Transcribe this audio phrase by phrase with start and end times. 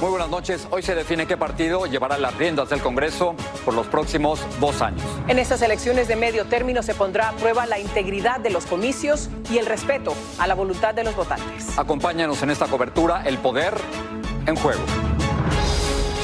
[0.00, 0.68] Muy buenas noches.
[0.70, 5.02] Hoy se define qué partido llevará las riendas del Congreso por los próximos dos años.
[5.26, 9.28] En estas elecciones de medio término se pondrá a prueba la integridad de los comicios
[9.50, 11.76] y el respeto a la voluntad de los votantes.
[11.76, 13.74] Acompáñanos en esta cobertura El Poder
[14.46, 14.82] en Juego.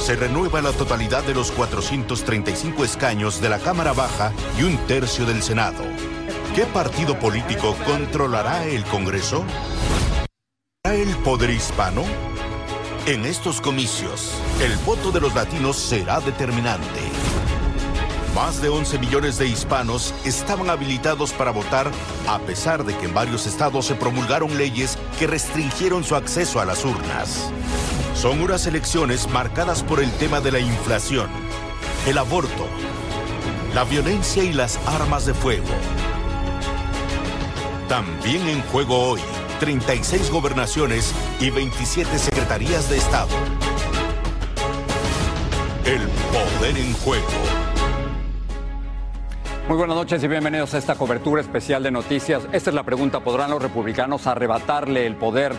[0.01, 5.27] Se renueva la totalidad de los 435 escaños de la Cámara Baja y un tercio
[5.27, 5.83] del Senado.
[6.55, 9.45] ¿Qué partido político controlará el Congreso?
[10.85, 12.05] ¿El poder hispano?
[13.07, 17.01] En estos comicios, el voto de los latinos será determinante.
[18.35, 21.91] Más de 11 millones de hispanos estaban habilitados para votar
[22.27, 26.65] a pesar de que en varios estados se promulgaron leyes que restringieron su acceso a
[26.65, 27.51] las urnas.
[28.15, 31.29] Son unas elecciones marcadas por el tema de la inflación,
[32.07, 32.67] el aborto,
[33.75, 35.69] la violencia y las armas de fuego.
[37.87, 39.21] También en juego hoy
[39.61, 43.29] 36 gobernaciones y 27 secretarías de Estado.
[45.85, 46.01] El
[46.33, 47.29] poder en juego.
[49.69, 52.47] Muy buenas noches y bienvenidos a esta cobertura especial de noticias.
[52.53, 55.55] Esta es la pregunta, ¿podrán los republicanos arrebatarle el poder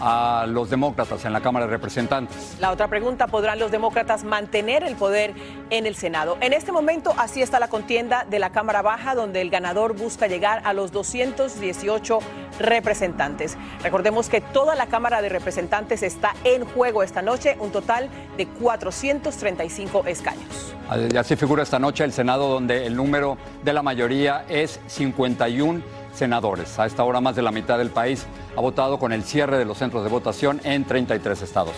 [0.00, 2.56] a los demócratas en la Cámara de Representantes.
[2.60, 5.34] La otra pregunta, ¿podrán los demócratas mantener el poder
[5.70, 6.36] en el Senado?
[6.40, 10.26] En este momento así está la contienda de la Cámara Baja, donde el ganador busca
[10.26, 12.18] llegar a los 218
[12.58, 13.56] representantes.
[13.82, 18.46] Recordemos que toda la Cámara de Representantes está en juego esta noche, un total de
[18.46, 20.74] 435 escaños.
[21.18, 25.82] Así figura esta noche el Senado, donde el número de la mayoría es 51
[26.16, 26.78] senadores.
[26.78, 29.64] A esta hora más de la mitad del país ha votado con el cierre de
[29.64, 31.74] los centros de votación en 33 estados.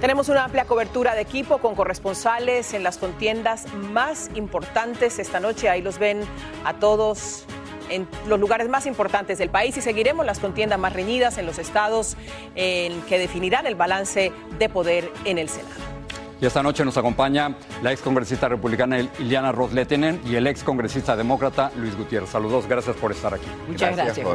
[0.00, 5.70] Tenemos una amplia cobertura de equipo con corresponsales en las contiendas más importantes esta noche.
[5.70, 6.20] Ahí los ven
[6.64, 7.44] a todos
[7.88, 11.58] en los lugares más importantes del país y seguiremos las contiendas más reñidas en los
[11.58, 12.16] estados
[12.54, 15.95] en que definirán el balance de poder en el Senado.
[16.40, 21.16] Y esta noche nos acompaña la ex congresista republicana Iliana Rosletinen y el ex congresista
[21.16, 22.28] demócrata Luis Gutiérrez.
[22.28, 23.46] Saludos, gracias por estar aquí.
[23.66, 24.26] Muchas gracias.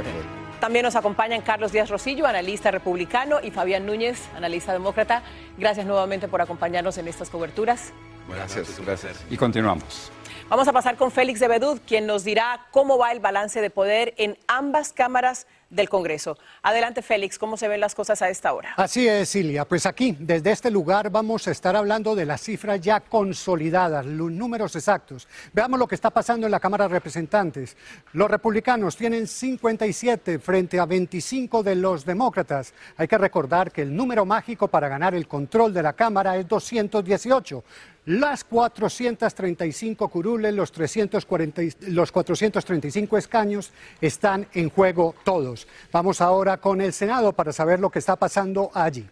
[0.59, 5.23] También nos acompañan Carlos Díaz Rosillo, analista republicano, y Fabián Núñez, analista demócrata.
[5.57, 7.93] Gracias nuevamente por acompañarnos en estas coberturas.
[8.29, 9.25] Gracias, gracias.
[9.29, 10.11] Y continuamos.
[10.49, 13.69] Vamos a pasar con Félix de Bedud, quien nos dirá cómo va el balance de
[13.69, 16.37] poder en ambas cámaras del Congreso.
[16.61, 18.73] Adelante, Félix, ¿cómo se ven las cosas a esta hora?
[18.77, 19.65] Así es, Silvia.
[19.65, 24.31] Pues aquí, desde este lugar, vamos a estar hablando de las cifras ya consolidadas, los
[24.31, 25.27] números exactos.
[25.53, 27.75] Veamos lo que está pasando en la Cámara de Representantes.
[28.13, 32.73] Los republicanos tienen 57 frente a 25 de los demócratas.
[32.97, 36.47] Hay que recordar que el número mágico para ganar el control de la Cámara es
[36.47, 37.63] 218
[38.05, 45.67] las 435 curules, los, 340, los 435 escaños están en juego todos.
[45.91, 49.07] Vamos ahora con el Senado para saber lo que está pasando allí.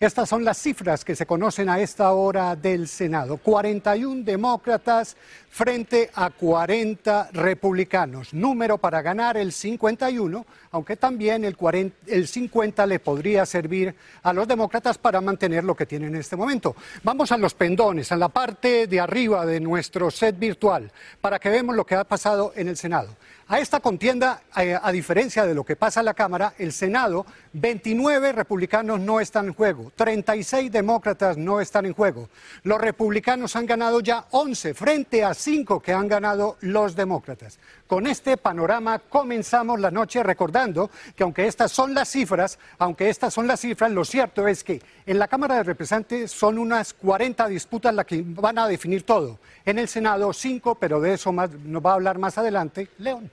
[0.00, 3.36] Estas son las cifras que se conocen a esta hora del Senado.
[3.38, 5.16] 41 demócratas
[5.50, 8.32] frente a 40 republicanos.
[8.32, 14.32] Número para ganar el 51, aunque también el, 40, el 50 le podría servir a
[14.32, 16.76] los demócratas para mantener lo que tienen en este momento.
[17.02, 21.50] Vamos a los pendones, a la parte de arriba de nuestro set virtual, para que
[21.50, 23.16] veamos lo que ha pasado en el Senado.
[23.50, 27.24] A esta contienda, eh, a diferencia de lo que pasa en la Cámara, el Senado,
[27.54, 32.28] 29 republicanos no están en juego, 36 demócratas no están en juego.
[32.62, 37.58] Los republicanos han ganado ya 11 frente a 5 que han ganado los demócratas.
[37.88, 43.32] Con este panorama comenzamos la noche recordando que aunque estas son las cifras, aunque estas
[43.32, 47.48] son las cifras, lo cierto es que en la Cámara de Representantes son unas 40
[47.48, 49.38] disputas las que van a definir todo.
[49.64, 53.30] En el Senado cinco, pero de eso más, nos va a hablar más adelante León.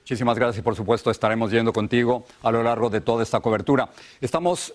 [0.00, 3.88] Muchísimas gracias y por supuesto estaremos yendo contigo a lo largo de toda esta cobertura.
[4.20, 4.74] Estamos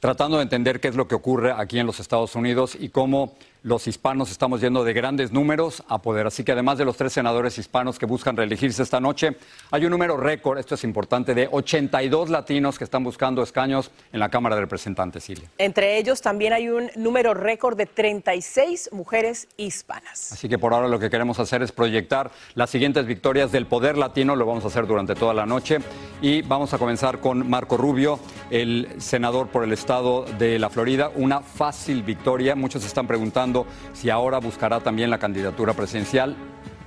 [0.00, 3.36] tratando de entender qué es lo que ocurre aquí en los Estados Unidos y cómo
[3.62, 6.26] los hispanos estamos yendo de grandes números a poder.
[6.26, 9.36] Así que además de los tres senadores hispanos que buscan reelegirse esta noche,
[9.70, 14.20] hay un número récord, esto es importante, de 82 latinos que están buscando escaños en
[14.20, 15.50] la Cámara de Representantes, Silvia.
[15.58, 20.32] Entre ellos también hay un número récord de 36 mujeres hispanas.
[20.32, 23.98] Así que por ahora lo que queremos hacer es proyectar las siguientes victorias del poder
[23.98, 25.78] latino, lo vamos a hacer durante toda la noche.
[26.22, 28.20] Y vamos a comenzar con Marco Rubio,
[28.50, 31.10] el senador por el estado de la Florida.
[31.14, 33.49] Una fácil victoria, muchos están preguntando
[33.92, 36.36] si ahora buscará también la candidatura presidencial.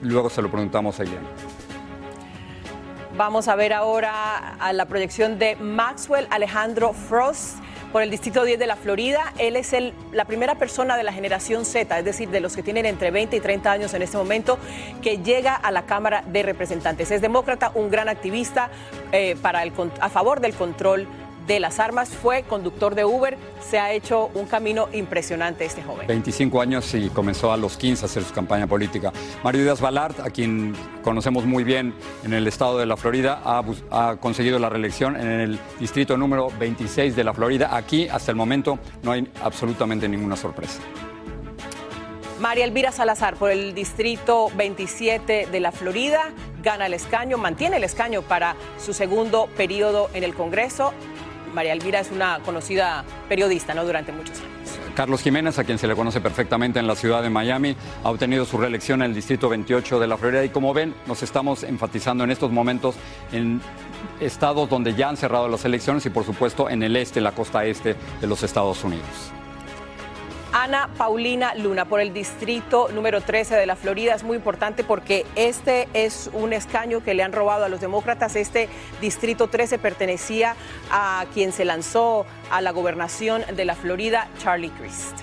[0.02, 1.28] Luego se lo preguntamos a Eliana.
[3.16, 7.58] Vamos a ver ahora a la proyección de Maxwell Alejandro Frost
[7.92, 9.34] por el Distrito 10 de la Florida.
[9.38, 12.64] Él es el, la primera persona de la generación Z, es decir, de los que
[12.64, 14.58] tienen entre 20 y 30 años en este momento,
[15.04, 17.12] que llega a la Cámara de Representantes.
[17.12, 18.72] Es demócrata, un gran activista
[19.12, 19.72] eh, para el,
[20.02, 21.08] a favor del control
[21.48, 26.08] de las armas, fue conductor de Uber, se ha hecho un camino impresionante este joven.
[26.08, 29.12] 25 años y comenzó a los 15 a hacer su campaña política.
[29.44, 30.74] Mario Díaz Balart, a quien
[31.04, 31.94] conocemos muy bien
[32.24, 37.16] en el estado de la Florida, ha, conseguido la reelección en el distrito número 26
[37.16, 37.76] de la Florida.
[37.76, 40.80] Aquí, hasta el momento, no hay absolutamente ninguna sorpresa.
[42.40, 47.84] María Elvira Salazar por el distrito 27 de la Florida gana el escaño, mantiene el
[47.84, 50.94] escaño para su segundo periodo en el Congreso.
[51.54, 53.86] María Elvira es una conocida periodista ¿no?
[53.86, 54.54] durante muchos años.
[54.96, 58.46] Carlos Jiménez, a quien se le conoce perfectamente en la ciudad de Miami, ha obtenido
[58.46, 62.24] su reelección en el Distrito 28 de la Florida y como ven, nos estamos enfatizando
[62.24, 62.96] en estos momentos
[63.32, 63.62] en
[64.20, 67.66] estados donde ya han cerrado las elecciones y por supuesto en el este, la costa
[67.66, 69.34] este de los Estados Unidos.
[70.54, 74.14] Ana Paulina Luna por el distrito número 13 de la Florida.
[74.14, 78.36] Es muy importante porque este es un escaño que le han robado a los demócratas.
[78.36, 78.70] Este
[79.02, 80.56] distrito 13 pertenecía
[80.92, 85.18] a quien se lanzó a la gobernación de la Florida, Charlie Crist.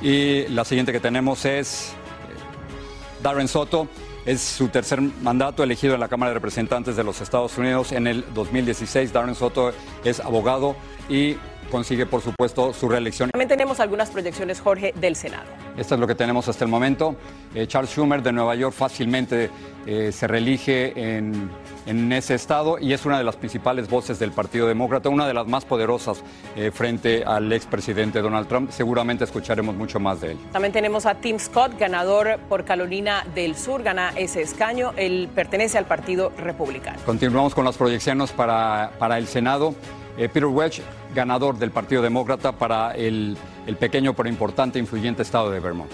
[0.00, 3.88] Y la siguiente que tenemos es eh, Darren Soto.
[4.24, 8.06] Es su tercer mandato elegido en la Cámara de Representantes de los Estados Unidos en
[8.06, 9.12] el 2016.
[9.12, 9.72] Darren Soto
[10.04, 10.76] es abogado
[11.08, 11.36] y
[11.70, 13.30] consigue, por supuesto, su reelección.
[13.30, 15.61] También tenemos algunas proyecciones, Jorge, del Senado.
[15.76, 17.16] Esto es lo que tenemos hasta el momento.
[17.54, 19.50] Eh, Charles Schumer de Nueva York fácilmente
[19.86, 21.50] eh, se reelige en,
[21.86, 25.34] en, ese estado y es una de las principales voces del Partido Demócrata, una de
[25.34, 26.22] las más poderosas
[26.56, 28.70] eh, frente al expresidente Donald Trump.
[28.70, 30.38] Seguramente escucharemos mucho más de él.
[30.52, 34.92] También tenemos a Tim Scott, ganador por Carolina del Sur, gana ese escaño.
[34.96, 36.98] Él pertenece al Partido Republicano.
[37.06, 39.74] Continuamos con las proyecciones para, para el Senado.
[40.16, 40.82] Peter Welch,
[41.14, 43.36] ganador del Partido Demócrata para el,
[43.78, 45.90] pequeño pero importante e influyente estado de Vermont.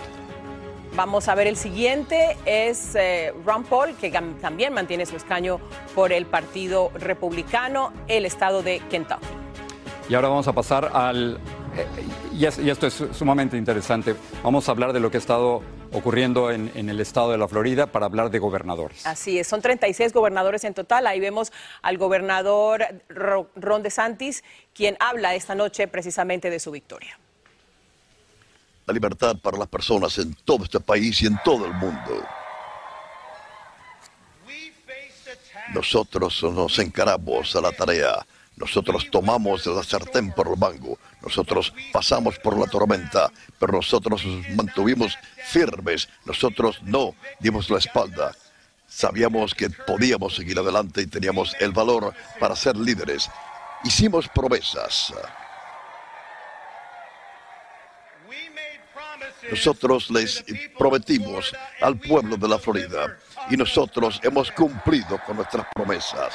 [0.97, 4.11] Vamos a ver el siguiente, es eh, Ron Paul, que
[4.41, 5.61] también mantiene su escaño
[5.95, 9.27] por el Partido Republicano, el estado de Kentucky.
[10.09, 11.39] Y ahora vamos a pasar al...
[12.33, 16.71] Y, esto es sumamente interesante, vamos a hablar de lo que ha estado ocurriendo en,
[16.89, 19.07] el estado de la Florida para hablar de gobernadores.
[19.07, 21.07] Así es, son 36 gobernadores en total.
[21.07, 21.53] Ahí vemos
[21.83, 24.45] al gobernador Ron DeSantis,
[24.75, 27.19] quien habla esta noche precisamente de su victoria.
[28.87, 32.25] La libertad para las personas en todo este país y en todo el mundo.
[35.75, 38.27] Nosotros nos encaramos a la tarea
[38.59, 44.49] nosotros tomamos la sartén por el mango, nosotros pasamos por la tormenta, pero nosotros nos
[44.51, 48.33] mantuvimos firmes, nosotros no dimos la espalda.
[48.87, 53.31] Sabíamos que podíamos seguir adelante y teníamos el valor para ser líderes.
[53.85, 55.13] Hicimos promesas.
[59.51, 60.45] Nosotros les
[60.77, 63.17] prometimos al pueblo de la Florida
[63.51, 66.35] y nosotros hemos cumplido con nuestras promesas.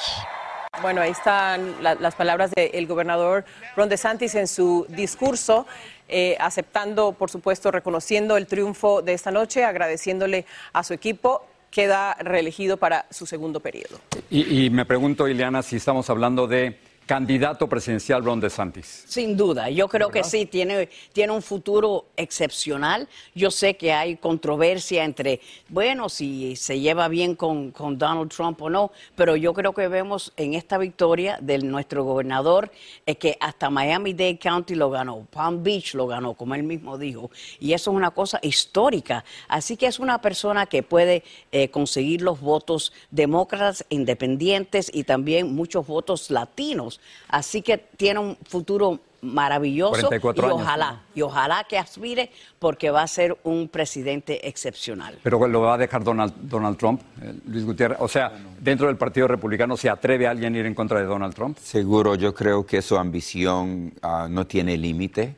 [0.82, 5.68] Bueno, ahí están las palabras del gobernador Ron DeSantis en su discurso,
[6.10, 11.46] eh, aceptando, por supuesto, reconociendo el triunfo de esta noche, agradeciéndole a su equipo.
[11.70, 14.00] Queda reelegido para su segundo periodo.
[14.30, 19.05] Y, y me pregunto, Ileana, si estamos hablando de candidato presidencial Ron DeSantis?
[19.07, 23.07] Sin duda, yo creo que sí, tiene, tiene un futuro excepcional.
[23.36, 28.62] Yo sé que hay controversia entre, bueno, si se lleva bien con, con Donald Trump
[28.62, 32.72] o no, pero yo creo que vemos en esta victoria de nuestro gobernador
[33.05, 37.29] es que hasta Miami-Dade County lo ganó, Palm Beach lo ganó, como él mismo dijo,
[37.60, 39.24] y eso es una cosa histórica.
[39.48, 45.53] Así que es una persona que puede eh, conseguir los votos demócratas, independientes y también
[45.55, 46.92] muchos votos latinos.
[47.27, 53.07] Así que tiene un futuro maravilloso y ojalá, y ojalá que aspire porque va a
[53.07, 55.17] ser un presidente excepcional.
[55.23, 57.97] Pero lo va a dejar Donald, Donald Trump, eh, Luis Gutiérrez.
[58.01, 61.33] O sea, dentro del Partido Republicano, ¿se atreve alguien a ir en contra de Donald
[61.33, 61.57] Trump?
[61.57, 65.35] Seguro, yo creo que su ambición ah, no tiene límite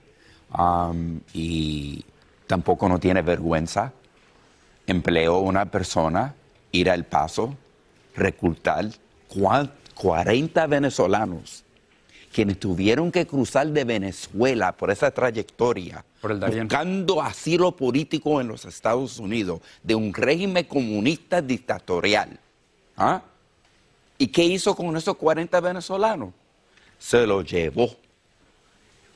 [1.33, 2.03] y
[2.47, 3.93] tampoco no tiene vergüenza.
[4.87, 6.33] Empleó una persona,
[6.71, 7.55] ir al paso,
[8.15, 8.85] reclutar
[9.95, 11.65] 40 venezolanos
[12.35, 19.19] quienes tuvieron que cruzar de Venezuela por esa trayectoria, buscando asilo político en los Estados
[19.19, 22.37] Unidos, de un régimen comunista dictatorial.
[22.97, 23.21] ¿Ah?
[24.17, 26.33] ¿Y qué hizo con esos 40 venezolanos?
[26.99, 27.95] Se los llevó,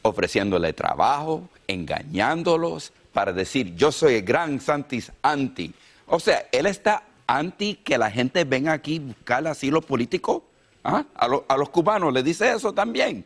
[0.01, 5.73] ofreciéndole trabajo, engañándolos, para decir, yo soy el gran Santis anti.
[6.07, 10.45] O sea, él está anti que la gente venga aquí a buscar asilo político.
[10.89, 11.05] ¿Ah?
[11.47, 13.25] A, los cubanos le dice eso también.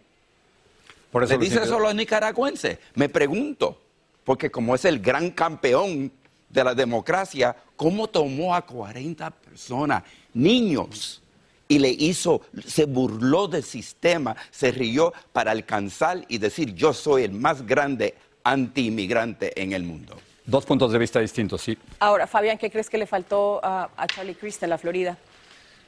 [1.11, 2.79] Por le dice eso a los nicaragüenses.
[2.95, 3.79] Me pregunto,
[4.23, 6.11] porque como es el gran campeón
[6.49, 10.03] de la democracia, ¿cómo tomó a 40 personas,
[10.33, 11.21] niños,
[11.67, 17.23] y le hizo, se burló del sistema, se rió para alcanzar y decir, yo soy
[17.23, 20.15] el más grande anti-inmigrante en el mundo?
[20.45, 21.77] Dos puntos de vista distintos, sí.
[21.99, 25.17] Ahora, Fabián, ¿qué crees que le faltó a, Charlie Crist en la Florida?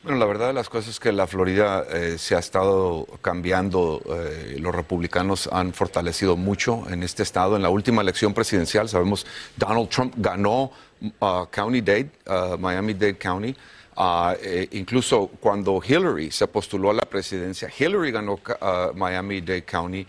[0.05, 4.03] Bueno, la verdad de las cosas es que la Florida eh, se ha estado cambiando.
[4.07, 7.55] Eh, los republicanos han fortalecido mucho en este estado.
[7.55, 9.25] En la última elección presidencial, sabemos,
[9.57, 10.71] Donald Trump ganó
[11.01, 13.55] uh, County Dade, uh, Miami-Dade County.
[13.97, 18.39] Uh, eh, incluso cuando Hillary se postuló a la presidencia, Hillary ganó
[18.93, 20.05] Miami-Dade County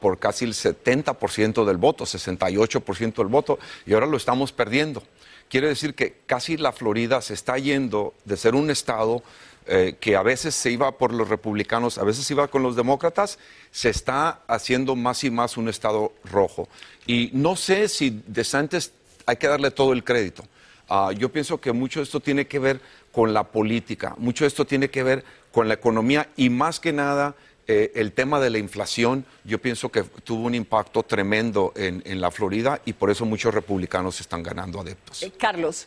[0.00, 5.04] por casi el 70% del voto, 68% del voto, y ahora lo estamos perdiendo.
[5.48, 9.22] Quiere decir que casi la Florida se está yendo de ser un estado
[9.66, 13.38] eh, que a veces se iba por los republicanos, a veces iba con los demócratas,
[13.70, 16.68] se está haciendo más y más un estado rojo.
[17.06, 18.92] Y no sé si DeSantis
[19.26, 20.44] hay que darle todo el crédito.
[20.88, 22.80] Ah, yo pienso que mucho de esto tiene que ver
[23.12, 26.92] con la política, mucho de esto tiene que ver con la economía y más que
[26.92, 27.34] nada
[27.70, 32.30] eh, el tema de la inflación, yo pienso que tuvo un impacto tremendo en, la
[32.30, 35.22] Florida y por eso muchos republicanos están ganando adeptos.
[35.22, 35.86] Eh, Carlos,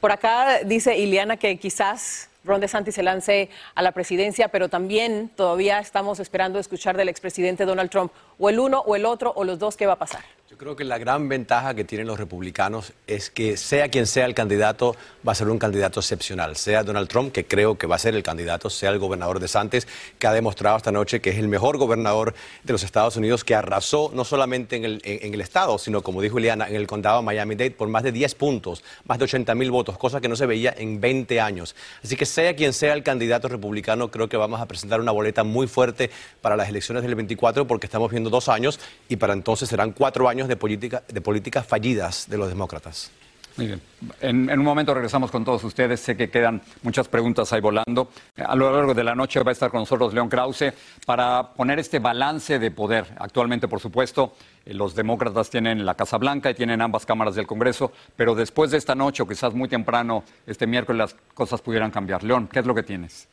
[0.00, 5.30] por acá dice Ileana que quizás Ron DeSantis se lance a la presidencia, pero también
[5.36, 9.44] todavía estamos esperando escuchar del expresidente Donald Trump o el uno o el otro o
[9.44, 10.24] los dos, ¿qué va a pasar?
[10.52, 14.26] Yo creo que la gran ventaja que tienen los republicanos es que sea quien sea
[14.26, 14.94] el candidato,
[15.26, 16.56] va a ser un candidato excepcional.
[16.56, 19.48] Sea Donald Trump, que creo que va a ser el candidato, sea el gobernador de
[19.48, 23.44] Santos, que ha demostrado esta noche que es el mejor gobernador de los Estados Unidos,
[23.44, 27.70] que arrasó no solamente en el, estado, sino como dijo Ileana, en el condado Miami-Dade
[27.70, 30.74] por más de 10 puntos, más de 80 mil votos, cosa que no se veía
[30.76, 31.74] en 20 años.
[32.04, 35.44] Así que sea quien sea el candidato republicano, creo que vamos a presentar una boleta
[35.44, 36.10] muy fuerte
[36.42, 38.78] para las elecciones del 24 porque estamos viendo dos años
[39.08, 43.10] y para entonces serán cuatro años de, de políticas fallidas de los demócratas.
[43.56, 43.82] Muy bien.
[44.20, 46.00] En, un momento regresamos con todos ustedes.
[46.00, 48.08] Sé que quedan muchas preguntas ahí volando.
[48.36, 50.72] A lo largo de la noche va a estar con nosotros León Krause
[51.04, 53.06] para poner este balance de poder.
[53.18, 54.34] Actualmente, por supuesto,
[54.64, 58.70] eh, los demócratas tienen la Casa Blanca y tienen ambas cámaras del Congreso, pero después
[58.70, 62.24] de esta noche o quizás muy temprano, este miércoles, las cosas pudieran cambiar.
[62.24, 63.28] León, ¿qué es lo que tienes?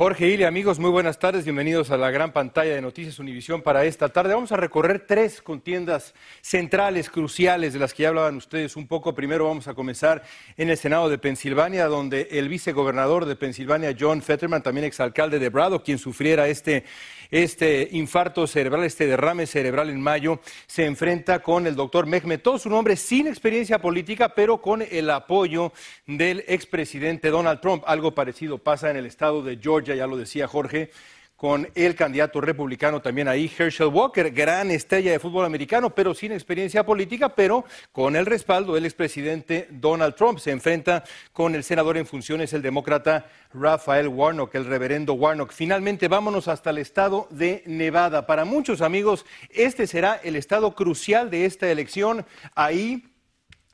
[0.00, 1.44] Jorge Ili, amigos, muy buenas tardes.
[1.44, 4.32] Bienvenidos a la gran pantalla de Noticias Univisión para esta tarde.
[4.32, 9.14] Vamos a recorrer tres contiendas centrales, cruciales, de las que ya hablaban ustedes un poco.
[9.14, 10.22] Primero vamos a comenzar
[10.56, 15.50] en el Senado de Pensilvania, donde el vicegobernador de Pensilvania, John Fetterman, también exalcalde de
[15.50, 16.84] Brado, quien sufriera este
[17.30, 22.58] este infarto cerebral, este derrame cerebral en mayo, se enfrenta con el doctor Mehmet todo
[22.58, 25.72] su nombre sin experiencia política, pero con el apoyo
[26.06, 27.84] del expresidente Donald Trump.
[27.86, 30.90] Algo parecido pasa en el estado de Georgia, ya lo decía Jorge
[31.40, 36.32] con el candidato republicano también ahí, Herschel Walker, gran estrella de fútbol americano, pero sin
[36.32, 40.38] experiencia política, pero con el respaldo del expresidente Donald Trump.
[40.38, 45.50] Se enfrenta con el senador en funciones, el demócrata Rafael Warnock, el reverendo Warnock.
[45.50, 48.26] Finalmente, vámonos hasta el estado de Nevada.
[48.26, 52.26] Para muchos amigos, este será el estado crucial de esta elección.
[52.54, 53.14] Ahí,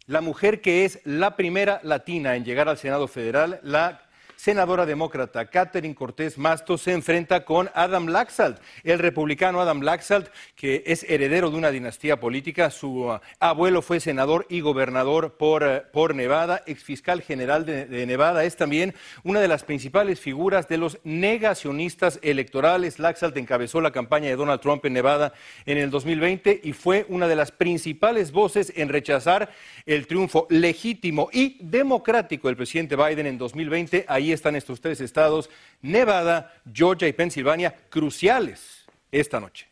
[0.06, 4.05] la mujer que es la primera latina en llegar al Senado Federal, la
[4.46, 10.84] senadora demócrata Catherine Cortés Masto se enfrenta con Adam Laxalt, el republicano Adam Laxalt, que
[10.86, 12.70] es heredero de una dinastía política.
[12.70, 18.06] Su uh, abuelo fue senador y gobernador por, uh, por Nevada, exfiscal general de, de
[18.06, 18.44] Nevada.
[18.44, 23.00] Es también una de las principales figuras de los negacionistas electorales.
[23.00, 25.32] Laxalt encabezó la campaña de Donald Trump en Nevada
[25.64, 29.50] en el 2020 y fue una de las principales voces en rechazar
[29.86, 34.04] el triunfo legítimo y democrático del presidente Biden en 2020.
[34.06, 35.50] Ahí están estos tres estados,
[35.82, 39.66] Nevada, Georgia y Pensilvania, cruciales esta noche.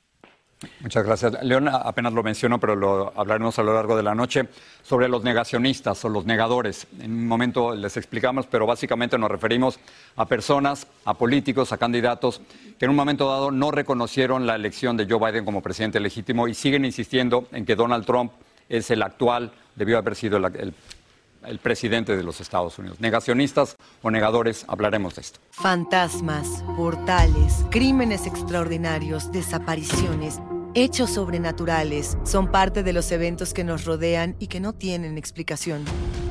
[0.81, 1.43] Muchas gracias.
[1.43, 4.49] León apenas lo mencionó, pero lo hablaremos a lo largo de la noche
[4.83, 6.87] sobre los negacionistas o los negadores.
[7.01, 9.79] En un momento les explicamos, pero básicamente nos referimos
[10.17, 12.41] a personas, a políticos, a candidatos
[12.79, 16.49] que en un momento dado no reconocieron la elección de Joe Biden como presidente legítimo
[16.49, 18.33] y siguen insistiendo en que Donald Trump
[18.69, 20.75] es el actual, debió haber sido el, el
[21.47, 23.01] el presidente de los Estados Unidos.
[23.01, 25.41] Negacionistas o negadores, hablaremos de esto.
[25.51, 30.41] Fantasmas, portales, crímenes extraordinarios, desapariciones,
[30.75, 35.85] hechos sobrenaturales son parte de los eventos que nos rodean y que no tienen explicación.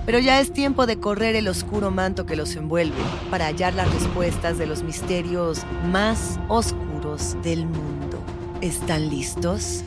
[0.06, 3.02] Pero ya es tiempo de correr el oscuro manto que los envuelve
[3.32, 8.22] para hallar las respuestas de los misterios más oscuros del mundo.
[8.60, 9.84] ¿Están listos?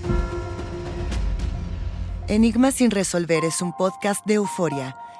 [2.28, 4.96] Enigma sin resolver es un podcast de euforia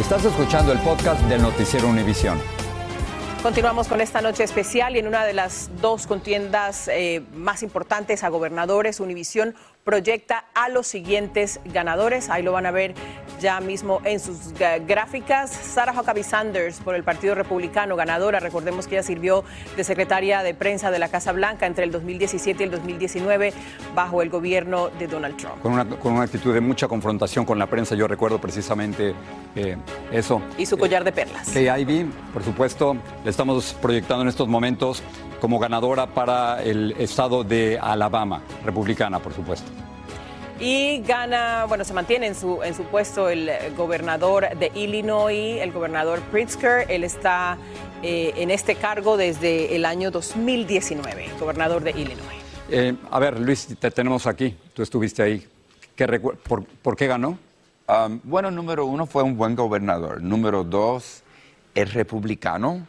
[0.00, 2.38] Estás escuchando el podcast del Noticiero Univisión.
[3.42, 8.22] Continuamos con esta noche especial y en una de las dos contiendas eh, más importantes
[8.22, 12.28] a gobernadores, Univisión proyecta a los siguientes ganadores.
[12.28, 12.94] Ahí lo van a ver
[13.40, 14.52] ya mismo en sus
[14.86, 15.50] gráficas.
[15.50, 18.40] Sarah Huckabee Sanders por el Partido Republicano, ganadora.
[18.40, 19.44] Recordemos que ella sirvió
[19.76, 23.52] de secretaria de prensa de la Casa Blanca entre el 2017 y el 2019
[23.94, 25.60] bajo el gobierno de Donald Trump.
[25.62, 29.14] Con una, con una actitud de mucha confrontación con la prensa, yo recuerdo precisamente
[29.54, 29.76] eh,
[30.12, 30.42] eso.
[30.58, 31.48] Y su collar de perlas.
[31.48, 35.02] Kay Ivey, por supuesto, le estamos proyectando en estos momentos
[35.40, 39.70] como ganadora para el estado de Alabama, republicana, por supuesto.
[40.60, 45.70] Y gana, bueno, se mantiene en su, en su puesto el gobernador de Illinois, el
[45.70, 46.90] gobernador Pritzker.
[46.90, 47.56] Él está
[48.02, 52.42] eh, en este cargo desde el año 2019, gobernador de Illinois.
[52.70, 54.56] Eh, a ver, Luis, te tenemos aquí.
[54.74, 55.46] Tú estuviste ahí.
[55.94, 57.38] ¿Qué por, por, qué ganó?
[57.88, 60.20] Um, bueno, número uno, fue un buen gobernador.
[60.20, 61.22] Número dos,
[61.74, 62.84] es republicano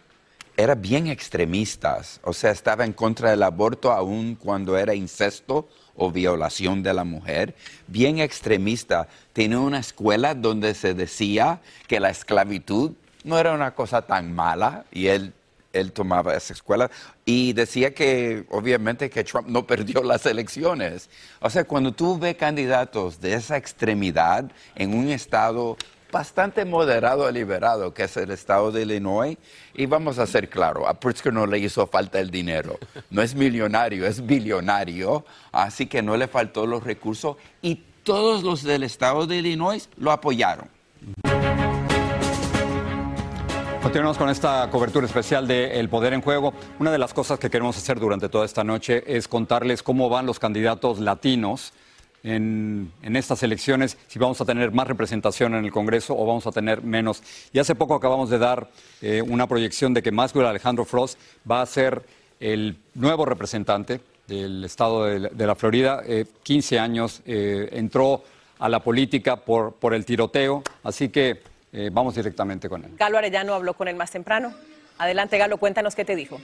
[0.60, 6.12] era bien extremistas, o sea, estaba en contra del aborto aún cuando era incesto o
[6.12, 7.54] violación de la mujer,
[7.88, 9.08] bien extremista.
[9.34, 14.86] Tenía una escuela donde se decía que la esclavitud no era una cosa tan mala
[14.92, 15.34] y él,
[15.74, 16.90] él tomaba esa escuela
[17.26, 21.10] y decía que obviamente que Trump no perdió las elecciones.
[21.42, 25.78] O sea, cuando tú ves candidatos de esa extremidad en un estado
[26.12, 29.38] bastante moderado y liberado, que es el estado de Illinois.
[29.74, 32.78] Y vamos a ser claros, a Pritzker no le hizo falta el dinero.
[33.10, 38.64] No es millonario, es billonario, así que no le faltó los recursos y todos los
[38.64, 40.68] del estado de Illinois lo apoyaron.
[43.82, 46.54] Continuamos con esta cobertura especial de El Poder en Juego.
[46.80, 50.26] Una de las cosas que queremos hacer durante toda esta noche es contarles cómo van
[50.26, 51.74] los candidatos latinos
[52.24, 56.52] en, estas elecciones, si vamos a tener más representación en el Congreso o vamos a
[56.52, 57.22] tener menos.
[57.54, 58.70] Y hace poco acabamos de dar
[59.02, 62.04] eh, una proyección de que Maxwell Alejandro Frost va a ser
[62.40, 66.04] el nuevo representante del estado de, la Florida.
[66.44, 68.24] 15 eh, años, eh, entró
[68.60, 71.42] a la política por, por el tiroteo, así que
[71.92, 72.92] vamos directamente con él.
[72.98, 74.54] Galo Arellano habló con él más temprano.
[74.98, 76.42] Adelante, Galo, cuéntanos qué te dijo.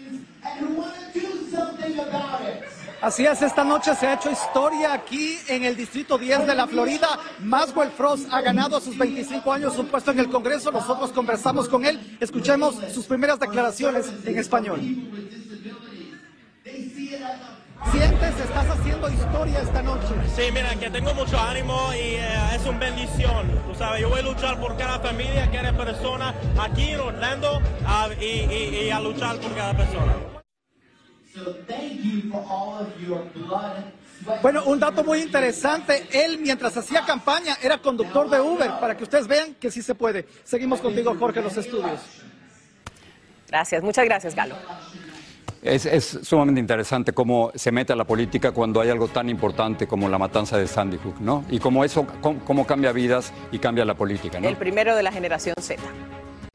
[3.06, 6.66] Así es, esta noche se ha hecho historia aquí en el Distrito 10 de la
[6.66, 7.08] Florida.
[7.38, 10.72] Maxwell Frost ha ganado a sus 25 años un puesto en el Congreso.
[10.72, 12.18] Nosotros conversamos con él.
[12.20, 14.80] Escuchemos sus primeras declaraciones en español.
[17.92, 20.08] ¿Sientes, estás haciendo historia esta noche?
[20.36, 23.52] Sí, mira, que tengo mucho ánimo y eh, es una bendición.
[23.68, 28.20] Tú sabes, yo voy a luchar por cada familia, cada persona aquí en Orlando uh,
[28.20, 30.35] y, y a luchar por cada persona.
[34.42, 39.04] Bueno, un dato muy interesante, él mientras hacía campaña era conductor de Uber, para que
[39.04, 40.26] ustedes vean que sí se puede.
[40.44, 42.00] Seguimos contigo, Jorge, en los estudios.
[43.48, 44.56] Gracias, muchas gracias, Galo.
[45.62, 49.88] Es, es, sumamente interesante cómo se mete a la política cuando hay algo tan importante
[49.88, 51.44] como la matanza de Sandy Hook, ¿no?
[51.50, 54.48] Y cómo eso, cómo, cómo cambia vidas y cambia la política, ¿no?
[54.48, 55.82] El primero de la generación Z.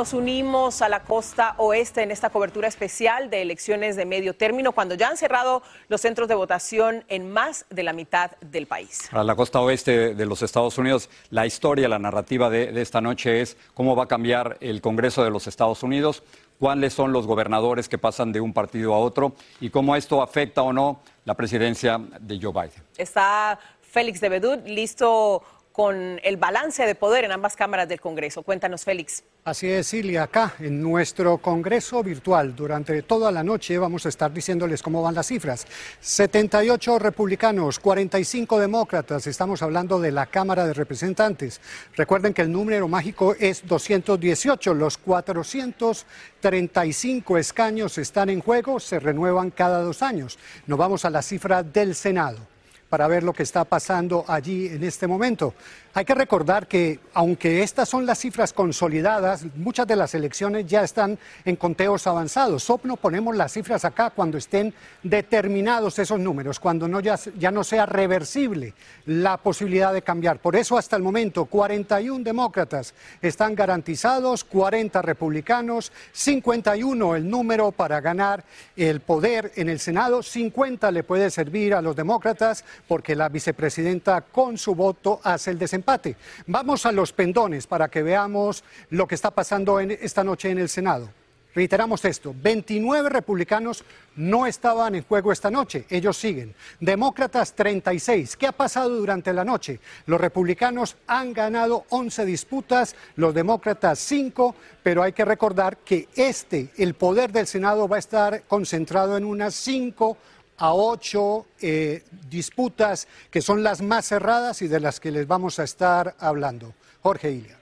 [0.01, 4.73] Nos unimos a la costa oeste en esta cobertura especial de elecciones de medio término
[4.73, 9.09] cuando ya han cerrado los centros de votación en más de la mitad del país.
[9.11, 13.03] Para la costa oeste de los Estados Unidos, la historia, la narrativa de, de esta
[13.03, 16.23] noche es cómo va a cambiar el Congreso de los Estados Unidos,
[16.59, 20.63] cuáles son los gobernadores que pasan de un partido a otro y cómo esto afecta
[20.63, 22.83] o no la presidencia de Joe Biden.
[22.97, 25.43] Está Félix de Bedut listo
[25.81, 28.43] con el balance de poder en ambas cámaras del Congreso.
[28.43, 29.25] Cuéntanos, Félix.
[29.45, 34.31] Así es, Silvia, acá en nuestro Congreso virtual durante toda la noche vamos a estar
[34.31, 35.67] diciéndoles cómo van las cifras.
[36.01, 41.63] 78 republicanos, 45 demócratas, estamos hablando de la Cámara de Representantes.
[41.97, 49.51] Recuerden que el número mágico es 218, los 435 escaños están en juego, se renuevan
[49.51, 50.39] cada dos años.
[50.67, 52.50] Nos vamos a la cifra del Senado
[52.91, 55.55] para ver lo que está pasando allí en este momento.
[55.93, 60.85] Hay que recordar que, aunque estas son las cifras consolidadas, muchas de las elecciones ya
[60.85, 62.63] están en conteos avanzados.
[62.63, 64.73] Sopno ponemos las cifras acá cuando estén
[65.03, 68.73] determinados esos números, cuando no ya, ya no sea reversible
[69.07, 70.39] la posibilidad de cambiar.
[70.39, 78.01] Por eso, hasta el momento, 41 demócratas están garantizados, 40 republicanos, 51 el número para
[78.01, 78.45] ganar
[78.77, 84.21] el poder en el Senado, 50 le puede servir a los demócratas porque la vicepresidenta
[84.21, 86.17] con su voto hace el desempeño empate.
[86.47, 90.69] Vamos a los pendones para que veamos lo que está pasando esta noche en el
[90.69, 91.11] Senado.
[91.53, 93.83] Reiteramos esto, 29 republicanos
[94.15, 96.55] no estaban en juego esta noche, ellos siguen.
[96.79, 98.37] Demócratas 36.
[98.37, 99.81] ¿Qué ha pasado durante la noche?
[100.07, 106.71] Los republicanos han ganado 11 disputas, los demócratas 5, pero hay que recordar que este,
[106.77, 110.17] el poder del Senado va a estar concentrado en unas 5
[110.61, 115.59] a ocho eh, disputas que son las más cerradas y de las que les vamos
[115.59, 116.75] a estar hablando.
[117.03, 117.59] Jorge Ilia.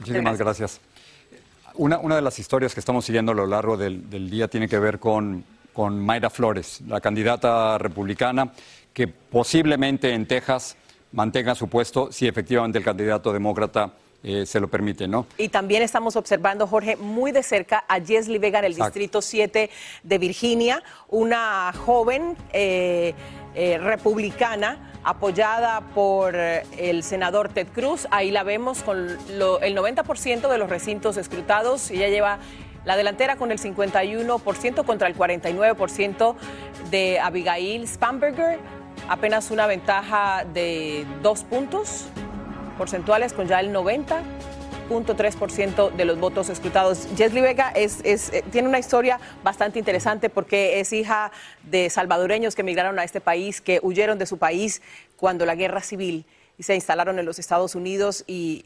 [0.00, 0.80] Muchísimas gracias.
[1.74, 4.68] Una, una, de las historias que estamos siguiendo a lo largo del, del día tiene
[4.68, 8.52] que ver con, con Mayra Flores, la candidata republicana
[8.92, 10.76] que posiblemente en Texas
[11.12, 15.26] mantenga su puesto si efectivamente el candidato demócrata eh, se lo permite, ¿no?
[15.38, 18.92] Y también estamos observando, Jorge, muy de cerca a Jesly Vega en el Exacto.
[18.98, 19.70] Distrito 7
[20.02, 23.14] de Virginia, una joven eh,
[23.54, 28.06] eh, republicana apoyada por el senador Ted Cruz.
[28.10, 31.90] Ahí la vemos con lo- el 90% de los recintos escrutados.
[31.90, 32.38] Ella lleva
[32.84, 36.36] la delantera con el 51% contra el 49%
[36.90, 38.58] de Abigail Spamberger.
[39.08, 42.04] Apenas una ventaja de dos puntos
[42.80, 47.06] porcentuales con ya el 90.3% de los votos escrutados.
[47.14, 51.30] Jesly Vega es, eh, tiene una historia bastante interesante porque es hija
[51.62, 54.80] de salvadoreños que emigraron a este país, que huyeron de su país
[55.18, 56.24] cuando la guerra civil
[56.56, 58.64] y se instalaron en los Estados Unidos y,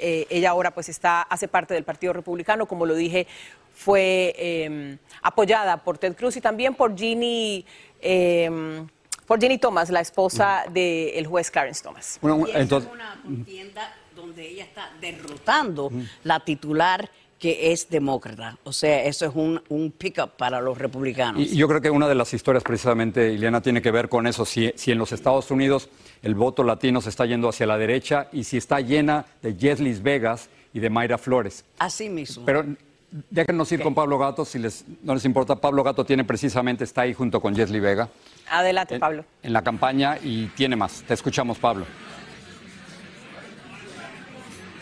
[0.00, 3.26] eh, ella ahora pues está, hace parte del Partido Republicano, como lo dije,
[3.74, 7.66] fue eh, apoyada por Ted Cruz y también por Ginny,
[8.00, 8.48] eh,
[9.26, 12.18] por Ginny Thomas, la esposa del juez Clarence Thomas.
[12.22, 15.90] Bueno, entonces- es una contienda donde ella está derrotando
[16.24, 18.56] la titular que es demócrata.
[18.64, 21.42] O sea, eso es un, un pick-up para los republicanos.
[21.42, 24.46] Y yo creo que una de las historias precisamente, Ileana, tiene que ver con eso,
[24.46, 25.90] si, si en los Estados Unidos
[26.22, 30.02] el voto latino se está yendo hacia la derecha y si está llena de Jeslis
[30.02, 31.64] Vegas y de Mayra Flores.
[31.78, 32.46] Así mismo.
[32.46, 32.64] Pero
[33.30, 35.56] déjenos ir con Pablo Gato, si les, no les importa.
[35.56, 38.08] Pablo Gato tiene precisamente, está ahí junto con Jesly Vega
[38.48, 39.24] Adelante, Pablo.
[39.42, 41.02] en la campaña y tiene más.
[41.06, 41.86] Te escuchamos, Pablo.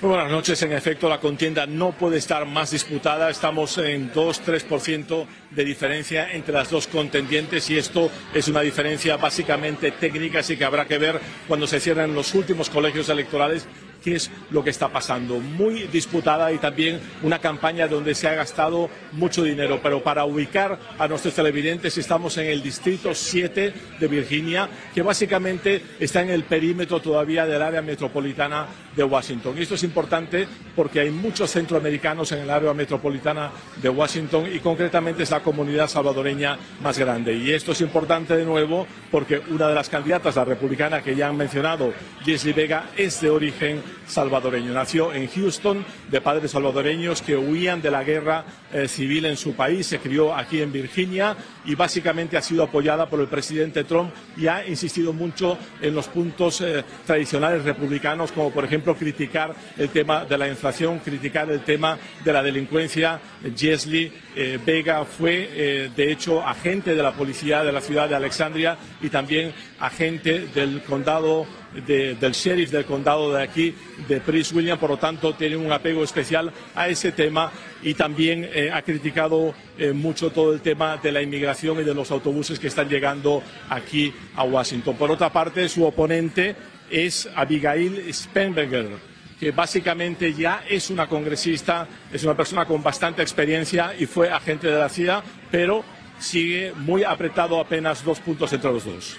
[0.00, 0.60] Muy buenas noches.
[0.62, 3.30] En efecto, la contienda no puede estar más disputada.
[3.30, 9.92] Estamos en 2-3% de diferencia entre las dos contendientes y esto es una diferencia básicamente
[9.92, 13.66] técnica, así que habrá que ver cuando se cierren los últimos colegios electorales
[14.04, 15.40] qué es lo que está pasando.
[15.40, 19.80] Muy disputada y también una campaña donde se ha gastado mucho dinero.
[19.82, 25.82] Pero para ubicar a nuestros televidentes, estamos en el distrito 7 de Virginia, que básicamente
[25.98, 29.56] está en el perímetro todavía del área metropolitana de Washington.
[29.58, 34.58] Y esto es importante porque hay muchos centroamericanos en el área metropolitana de Washington y
[34.58, 37.34] concretamente es la comunidad salvadoreña más grande.
[37.34, 41.28] Y esto es importante de nuevo porque una de las candidatas, la republicana que ya
[41.28, 41.92] han mencionado,
[42.24, 44.72] Jesly Vega, es de origen salvadoreño.
[44.72, 49.54] Nació en Houston de padres salvadoreños que huían de la guerra eh, civil en su
[49.54, 54.10] país, se crió aquí en Virginia y básicamente ha sido apoyada por el presidente Trump
[54.36, 59.88] y ha insistido mucho en los puntos eh, tradicionales republicanos, como por ejemplo criticar el
[59.90, 63.20] tema de la inflación, criticar el tema de la delincuencia.
[63.56, 68.76] Jesli eh, Vega fue, de hecho, agente de la policía de la ciudad de Alexandria
[69.00, 71.46] y también agente del condado
[71.86, 73.74] del sheriff del condado de aquí,
[74.08, 77.50] de Prince William, por lo tanto tiene un apego especial a ese tema
[77.82, 81.94] y también eh, ha criticado eh, mucho todo el tema de la inmigración y de
[81.94, 84.96] los autobuses que están llegando aquí a Washington.
[84.96, 86.54] Por otra parte, su oponente
[86.90, 93.92] es Abigail Spenberger que básicamente ya es una congresista, es una persona con bastante experiencia
[93.98, 95.84] y fue agente de la CIA, pero
[96.18, 99.16] sigue muy apretado apenas dos puntos entre los dos.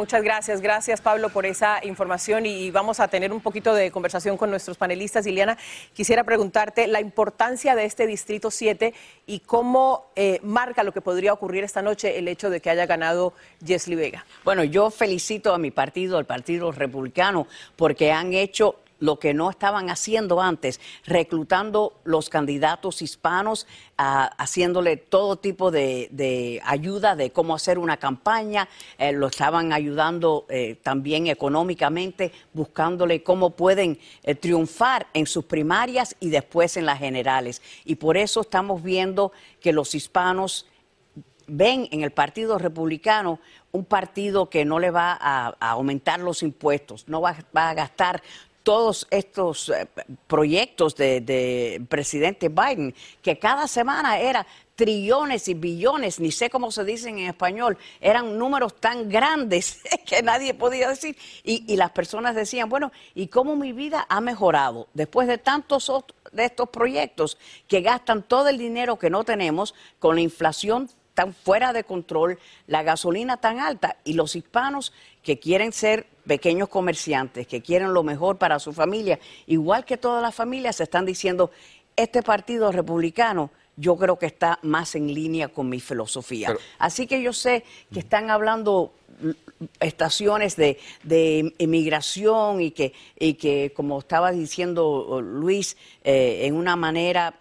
[0.00, 4.38] Muchas gracias, gracias Pablo por esa información y vamos a tener un poquito de conversación
[4.38, 5.26] con nuestros panelistas.
[5.26, 5.58] Liliana,
[5.92, 8.94] quisiera preguntarte la importancia de este Distrito 7
[9.26, 12.86] y cómo eh, marca lo que podría ocurrir esta noche el hecho de que haya
[12.86, 14.24] ganado Jesly Vega.
[14.42, 19.50] Bueno, yo felicito a mi partido, al Partido Republicano, porque han hecho lo que no
[19.50, 27.78] estaban haciendo antes, reclutando los candidatos hispanos, haciéndole todo tipo de, ayuda de cómo hacer
[27.78, 35.26] una campaña, eh, lo estaban ayudando eh, también económicamente, buscándole cómo pueden eh, triunfar en
[35.26, 37.60] sus primarias y después en las generales.
[37.84, 40.66] Y por eso estamos viendo que los hispanos
[41.46, 43.40] ven en el Partido Republicano
[43.72, 48.22] un partido que no le va a, aumentar los impuestos, no va, a gastar
[48.70, 49.88] todos estos eh,
[50.28, 56.84] proyectos de, presidente Biden, que cada semana era trillones y billones, ni sé cómo se
[56.84, 61.16] dicen en español, eran números tan grandes que nadie podía decir.
[61.42, 65.92] Y, las personas decían, bueno, ¿y cómo mi vida ha mejorado después de tantos
[66.30, 70.88] de estos proyectos que gastan todo el dinero que no tenemos con la inflación
[71.20, 74.90] tan fuera de control, la gasolina tan alta y los hispanos
[75.22, 80.22] que quieren ser pequeños comerciantes, que quieren lo mejor para su familia, igual que todas
[80.22, 81.50] las familias, se están diciendo,
[81.94, 86.56] este partido republicano yo creo que está más en línea con mi filosofía.
[86.78, 88.94] Así que yo sé que están hablando
[89.78, 96.76] estaciones de, de inmigración y que, y que, como estaba diciendo Luis, eh, en una
[96.76, 97.34] manera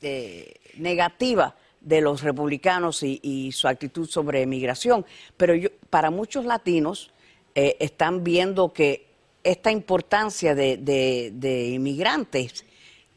[0.00, 5.04] eh, negativa de los republicanos y, su actitud sobre migración.
[5.36, 7.10] Pero yo, para muchos latinos
[7.54, 9.06] eh, están viendo que
[9.44, 12.64] esta importancia de, de inmigrantes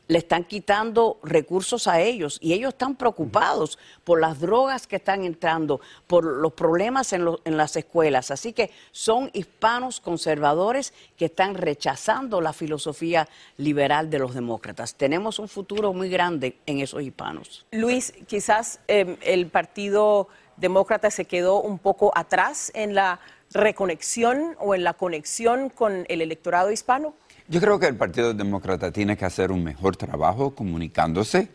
[0.08, 5.24] le están quitando recursos a ellos y ellos están preocupados por las drogas que están
[5.24, 8.32] entrando, por los problemas en, las escuelas.
[8.32, 14.96] Así que son hispanos conservadores que están rechazando la filosofía liberal de los demócratas.
[14.96, 17.66] Tenemos un futuro muy grande en esos hispanos.
[17.72, 23.20] Luis, quizás em, el Partido Demócrata se quedó un poco atrás en la
[23.52, 27.14] reconexión o en la conexión con el electorado hispano.
[27.48, 31.48] Yo creo que el Partido Demócrata tiene que hacer un mejor trabajo comunicándose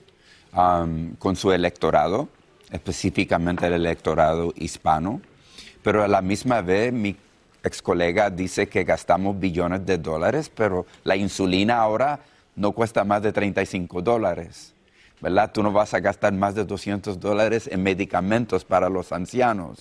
[0.53, 2.29] con su electorado,
[2.70, 5.20] específicamente el electorado hispano,
[5.83, 7.16] pero a la misma vez mi
[7.64, 12.20] ex colega dice que gastamos billones de dólares, pero la insulina ahora
[12.55, 14.74] no cuesta más de 35 dólares.
[15.20, 15.50] ¿verdad?
[15.53, 19.81] Tú no vas a gastar más de 200 dólares en medicamentos para los ancianos.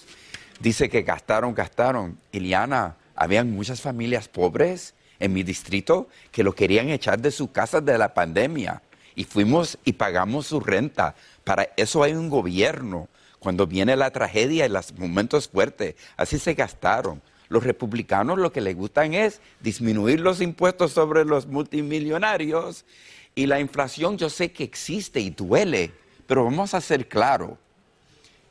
[0.60, 2.18] Dice que gastaron, gastaron.
[2.32, 7.82] Iliana, habían muchas familias pobres en mi distrito que lo querían echar de su casa
[7.82, 8.82] de la pandemia.
[9.16, 11.16] Y fuimos y pagamos su renta.
[11.44, 13.10] Para eso hay un gobierno.
[13.40, 17.22] Cuando viene la tragedia y los momentos fuertes, así se gastaron.
[17.50, 22.86] Los republicanos lo que les gustan es disminuir los impuestos sobre los multimillonarios
[23.34, 25.92] y la inflación yo sé que existe y duele,
[26.28, 27.52] pero vamos a ser claros,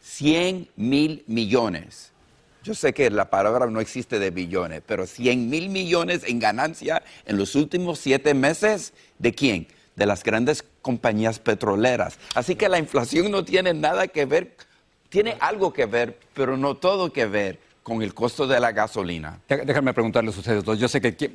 [0.01, 2.13] 100 mil millones
[2.63, 7.03] yo sé que la palabra no existe de billones, pero 100 mil millones en ganancia
[7.25, 9.69] en los últimos siete meses, ¿de quién?
[9.97, 12.19] De las grandes compañías petroleras.
[12.35, 14.57] Así que la inflación no tiene nada que ver,
[15.09, 19.41] tiene algo que ver, pero no todo que ver con el costo de la gasolina.
[19.49, 20.79] Déjenme preguntarles a ustedes dos.
[20.79, 21.33] Yo sé que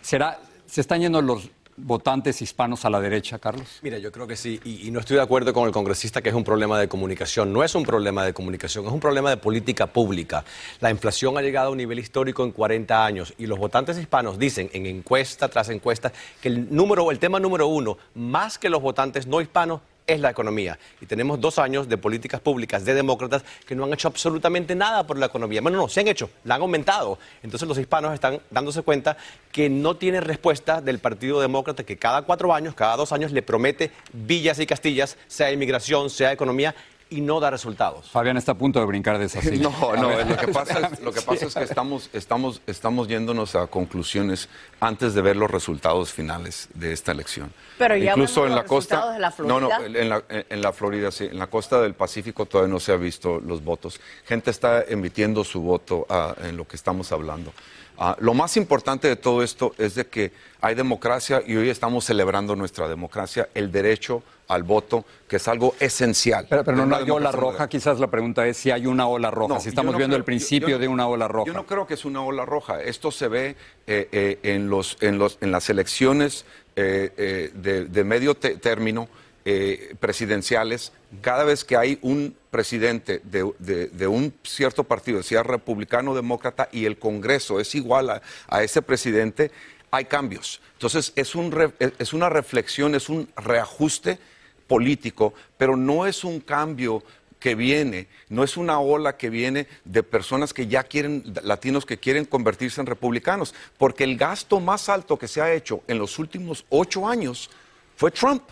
[0.00, 1.50] será, se están yendo los
[1.82, 3.80] votantes hispanos a la derecha, Carlos?
[3.82, 6.34] Mira, yo creo que sí, y, no estoy de acuerdo con el congresista que es
[6.34, 7.52] un problema de comunicación.
[7.52, 10.44] No es un problema de comunicación, es un problema de política pública.
[10.80, 14.38] La inflación ha llegado a un nivel histórico en 40 años y los votantes hispanos
[14.38, 18.82] dicen en encuesta tras encuesta que el número, el tema número uno, más que los
[18.82, 20.78] votantes no hispanos, es la economía.
[21.00, 25.06] Y tenemos dos años de políticas públicas de demócratas que no han hecho absolutamente nada
[25.06, 25.60] por la economía.
[25.60, 27.18] Bueno, no, se han hecho, la han aumentado.
[27.42, 29.16] Entonces los hispanos están dándose cuenta
[29.52, 33.42] que no tiene respuesta del Partido Demócrata que cada cuatro años, cada dos años le
[33.42, 36.74] promete villas y castillas, sea inmigración, sea economía,
[37.10, 38.08] y no da resultados.
[38.08, 39.68] Fabián está a punto de brincar de esa silla.
[39.80, 43.54] No, no, lo que pasa es, lo que, pasa es que estamos, estamos, estamos yéndonos
[43.56, 44.48] a conclusiones
[44.80, 47.52] antes de ver los resultados finales de esta elección.
[47.78, 48.96] Pero ya Incluso en la los costa.
[48.96, 50.00] resultados de la no, no, Florida.
[50.00, 51.24] en la, en la Florida sí.
[51.24, 54.00] En la costa del Pacífico todavía no se ha visto los votos.
[54.24, 57.52] Gente está emitiendo su voto ah, en lo que estamos hablando.
[58.02, 60.32] Ah, lo más importante de todo esto es de que
[60.62, 65.74] hay democracia y hoy estamos celebrando nuestra democracia, el derecho al voto, que es algo
[65.78, 66.46] esencial.
[66.48, 69.30] Pero, pero no, una hay ola roja, quizás la pregunta es si hay una ola
[69.30, 71.28] roja, No, si estamos no viendo creo- el principio yo- yo de no- una ola
[71.28, 71.46] roja.
[71.46, 72.82] Yo no creo que es una ola roja.
[72.82, 78.04] Esto se ve eh, eh, en, los, en, los, en las elecciones eh, de, de
[78.04, 79.08] medio término
[79.44, 80.92] eh, presidenciales.
[81.20, 86.68] Cada vez que hay un presidente de, de- un cierto partido, sea republicano o demócrata,
[86.72, 89.50] y el Congreso es igual a, a ese presidente,
[89.90, 90.60] hay cambios.
[90.74, 94.18] Entonces, es, un re- es una reflexión, es un reajuste
[94.66, 97.02] político, pero no es un cambio
[97.40, 101.96] que viene, no es una ola que viene de personas que ya quieren, latinos que
[101.98, 106.18] quieren convertirse en republicanos, porque el gasto más alto que se ha hecho en los
[106.18, 107.48] últimos ocho años
[107.96, 108.42] fue Trump,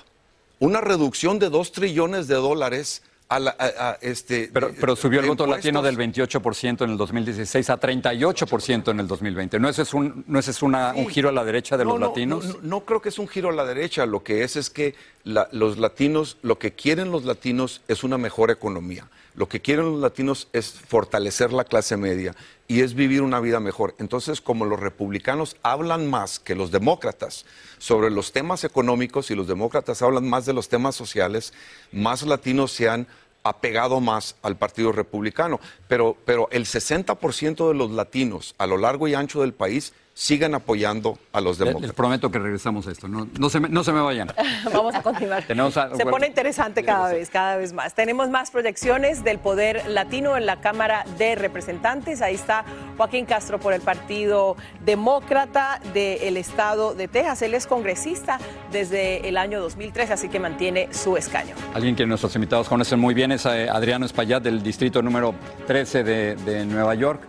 [0.61, 4.49] una reducción de dos trillones de dólares a, la- a- a, este.
[4.53, 9.07] Pero, pero subió el voto latino del 28% en el 2016 a 38% en el
[9.07, 9.59] 2020.
[9.61, 11.91] ¿No ese es un, no ese es una- un giro a la derecha de No,
[11.93, 12.45] los no, latinos?
[12.47, 14.07] No, no, no creo que es un giro a la derecha.
[14.07, 14.95] Lo que es es que
[15.29, 19.09] los latinos, lo que quieren los latinos es una mejor economía.
[19.35, 22.35] Lo que quieren los latinos es fortalecer la clase media
[22.67, 23.95] y es vivir una vida mejor.
[23.99, 27.45] Entonces, como los republicanos hablan más que los demócratas
[27.79, 31.53] sobre los temas económicos y los demócratas hablan más de los temas sociales,
[31.93, 33.07] más latinos se han
[33.45, 35.61] apegado más al Partido Republicano.
[35.89, 40.53] Pero, pero el 60% de los latinos a lo largo y ancho del país siguen
[40.53, 41.95] apoyando a los Les, les demócratas.
[41.95, 43.07] prometo que regresamos a esto.
[43.07, 44.27] No, no, se, me, no se me vayan.
[44.73, 45.45] Vamos a continuar.
[45.45, 47.95] Tenemos a- Se bueno, pone interesante cada vez, cada vez más.
[47.95, 52.21] Tenemos más proyecciones del poder latino en la Cámara de Representantes.
[52.21, 52.65] Ahí está
[52.97, 57.43] Joaquín Castro por el Partido Demócrata del Estado de Texas.
[57.43, 58.41] Él es congresista
[58.73, 61.55] desde el año 2003, así que mantiene su escaño.
[61.75, 65.33] Alguien que nuestros invitados conocen muy bien es eh, Adriano Espaillat del distrito número
[65.69, 67.21] 13 de, de Nueva York.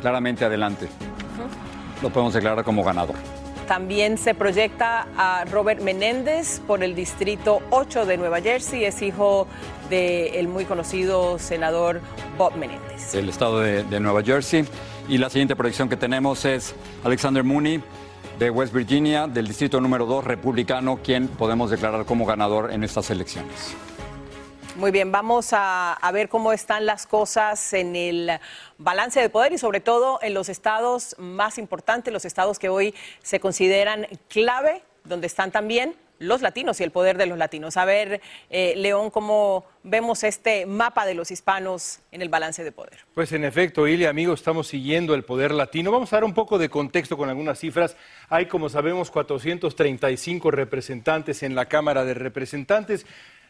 [0.00, 0.88] Claramente adelante.
[2.04, 3.16] Lo podemos declarar como ganador.
[3.66, 8.84] También se proyecta a Robert Menéndez por el distrito 8 de Nueva Jersey.
[8.84, 9.46] Es hijo
[9.88, 12.02] del muy conocido senador
[12.36, 13.12] Bob Menéndez.
[13.12, 14.66] del estado de, de Nueva Jersey.
[15.08, 17.82] Y la siguiente proyección que tenemos es Alexander Mooney
[18.38, 23.08] de West Virginia, del distrito número 2, republicano, quien podemos declarar como ganador en estas
[23.08, 23.74] elecciones.
[24.76, 28.40] Muy bien, vamos a, ver cómo están las cosas en el
[28.76, 32.92] balance de poder y sobre todo en los estados más importantes, los estados que hoy
[33.22, 37.76] se consideran clave, donde están también los latinos y el poder de los latinos.
[37.76, 42.72] A ver, eh, León, cómo vemos este mapa de los hispanos en el balance de
[42.72, 42.98] poder.
[43.14, 45.92] Pues en efecto, Ili, amigos, estamos siguiendo el poder latino.
[45.92, 47.96] Vamos a dar un poco de contexto con algunas cifras.
[48.28, 53.06] Hay, como sabemos, 435 representantes en la Cámara de Representantes.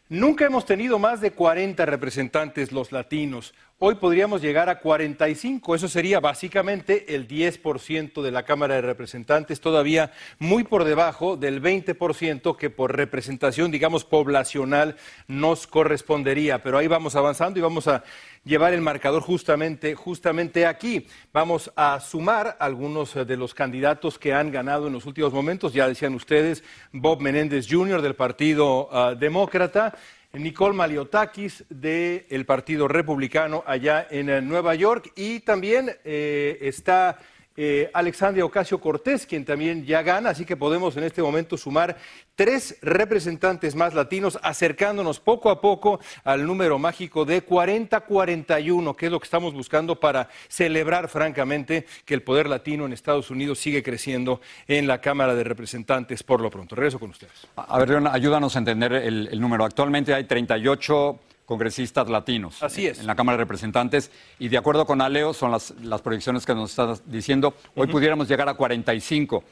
[0.08, 3.54] Nunca hemos tenido más de 40 representantes los latinos.
[3.80, 5.74] Hoy podríamos llegar a 45.
[5.74, 11.60] Eso sería básicamente el 10% de la Cámara de Representantes, todavía muy por debajo del
[11.60, 14.94] 20% que por representación, digamos, poblacional
[15.26, 16.62] nos correspondería.
[16.62, 18.04] Pero ahí vamos avanzando y vamos a
[18.44, 21.08] llevar el marcador justamente, justamente aquí.
[21.32, 25.72] Vamos a sumar algunos eh, de los candidatos que han ganado en los últimos momentos.
[25.72, 28.02] Ya decían ustedes, Bob Menéndez Jr.
[28.02, 29.94] del Partido ah, Demócrata.
[30.34, 35.12] Nicole Maliotakis del Partido Republicano allá en eh, Nueva York.
[35.16, 37.18] Y también eh, está
[37.56, 41.96] eh, Alexandria Ocasio Cortés, quien también ya gana, así que podemos en este momento sumar
[42.34, 49.12] tres representantes más latinos, acercándonos poco a poco al número mágico de 40-41, que es
[49.12, 53.82] lo que estamos buscando para celebrar francamente que el poder latino en Estados Unidos sigue
[53.82, 56.74] creciendo en la Cámara de Representantes por lo pronto.
[56.74, 57.46] Regreso con ustedes.
[57.54, 59.64] A ver, León, ayúdanos a entender el número.
[59.64, 63.00] Actualmente hay 38 congresistas latinos Así es.
[63.00, 66.54] en la Cámara de Representantes y de acuerdo con Aleo, son las, las proyecciones que
[66.54, 69.44] nos estás diciendo, hoy pudiéramos llegar a 45.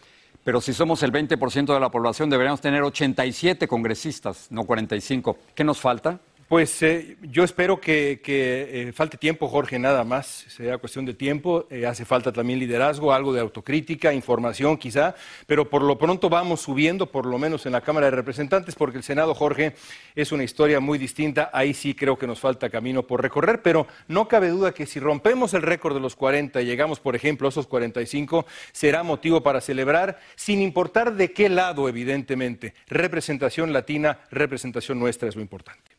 [0.45, 5.39] Pero si somos el 20% de la población, deberíamos tener 87 congresistas, no 45.
[5.55, 6.19] ¿Qué nos falta?
[6.49, 10.45] Pues eh, yo espero que, eh, falte tiempo, Jorge, nada más.
[10.49, 11.67] Sea cuestión de tiempo.
[11.71, 15.15] Eh, hace falta también liderazgo, algo de autocrítica, información quizá,
[15.47, 18.99] pero por lo pronto vamos subiendo, por lo menos en la Cámara de Representantes, porque
[18.99, 19.75] el Senado, Jorge,
[20.15, 21.51] es una historia muy distinta.
[21.53, 25.01] Ahí sí creo que nos falta camino por recorrer, pero no cabe duda que si
[25.01, 29.43] rompemos el récord de los 40 y llegamos, por ejemplo, a esos 45, será motivo
[29.43, 32.75] para celebrar, sin importar de qué lado, evidentemente.
[32.89, 35.92] Representación latina, representación nuestra es lo importante.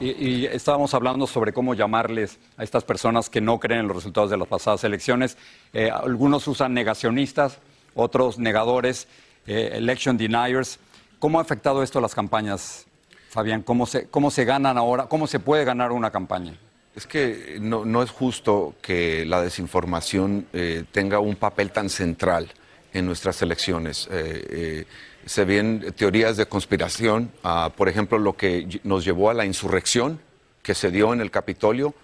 [0.00, 3.96] Y, y, estábamos hablando sobre cómo llamarles a estas personas que no creen en los
[3.96, 5.36] resultados de las pasadas elecciones.
[5.74, 7.58] Eh, algunos usan negacionistas,
[7.94, 9.08] otros negadores,
[9.46, 10.78] eh, election deniers.
[11.18, 12.86] ¿Cómo ha afectado esto a las campañas,
[13.28, 13.60] Fabián?
[13.60, 15.04] ¿Cómo se, ¿Cómo se ganan ahora?
[15.04, 16.54] ¿Cómo se puede ganar una campaña?
[16.96, 22.50] Es que no, es justo que la desinformación eh, tenga un papel tan central
[22.94, 24.08] en nuestras elecciones.
[25.30, 27.30] Se ven teorías de conspiración,
[27.76, 30.20] por ejemplo, lo que nos llevó a la insurrección
[30.60, 31.94] que se dio en el Capitolio.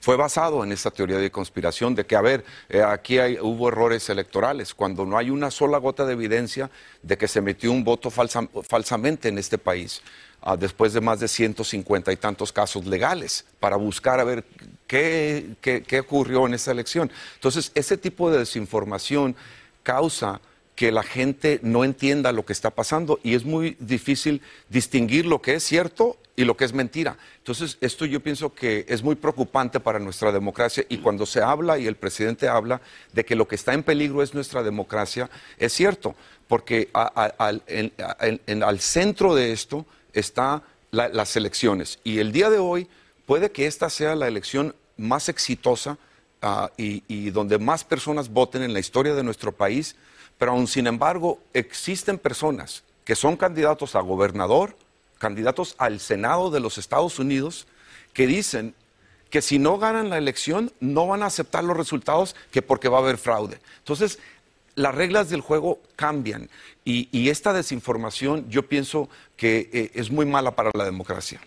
[0.00, 3.66] Fue basado en esta teoría de conspiración de que, a ver, eh, aquí hay, hubo
[3.66, 6.70] errores electorales, cuando no hay una sola gota de evidencia
[7.02, 10.00] de que se metió un voto falsa, falsamente en este país,
[10.46, 14.44] uh, después de más de 150 y tantos casos legales, para buscar a ver
[14.86, 17.10] qué, qué, qué ocurrió en esa elección.
[17.34, 19.34] Entonces, ese tipo de desinformación
[19.82, 20.40] causa
[20.78, 25.42] que la gente no entienda lo que está pasando y es muy difícil distinguir lo
[25.42, 27.16] que es cierto y lo que es mentira.
[27.38, 31.80] Entonces, esto yo pienso que es muy preocupante para nuestra democracia y cuando se habla
[31.80, 32.80] y el presidente habla
[33.12, 36.14] de que lo que está en peligro es nuestra democracia, es cierto,
[36.46, 40.62] porque al, en, centro de esto está
[40.92, 42.86] la, las elecciones y el día de hoy
[43.26, 45.98] puede que esta sea la elección más exitosa
[46.76, 49.96] y, y donde más personas voten en la historia de nuestro país
[50.38, 54.76] pero aún sin embargo existen personas que son candidatos a gobernador,
[55.18, 57.66] candidatos al Senado de los Estados Unidos,
[58.12, 58.74] que dicen
[59.30, 62.98] que si no ganan la elección no van a aceptar los resultados que porque va
[62.98, 63.60] a haber fraude.
[63.78, 64.18] Entonces,
[64.74, 66.48] las reglas del juego cambian
[66.84, 71.40] y, esta desinformación yo pienso que eh, es muy mala para la democracia.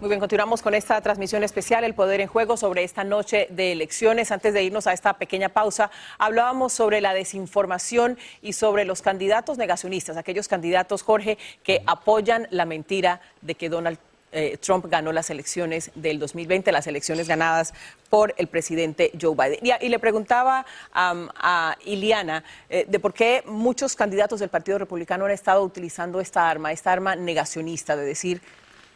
[0.00, 3.72] Muy bien, continuamos con esta transmisión especial, El Poder en Juego, sobre esta noche de
[3.72, 4.30] elecciones.
[4.30, 9.58] Antes de irnos a esta pequeña pausa, hablábamos sobre la desinformación y sobre los candidatos
[9.58, 13.98] negacionistas, aquellos candidatos, Jorge, que apoyan la mentira de que Donald
[14.30, 17.74] eh, Trump ganó las elecciones del 2020, las elecciones ganadas
[18.08, 19.58] por el presidente Joe Biden.
[19.66, 25.24] Y, y le preguntaba a Iliana eh, de por qué muchos candidatos del Partido Republicano
[25.24, 28.40] han estado utilizando esta arma, esta arma negacionista, de decir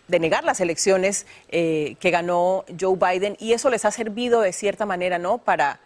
[0.08, 4.52] de negar las elecciones eh, que ganó Joe Biden y eso les ha servido de
[4.52, 5.38] cierta manera, ¿no?
[5.38, 5.80] Para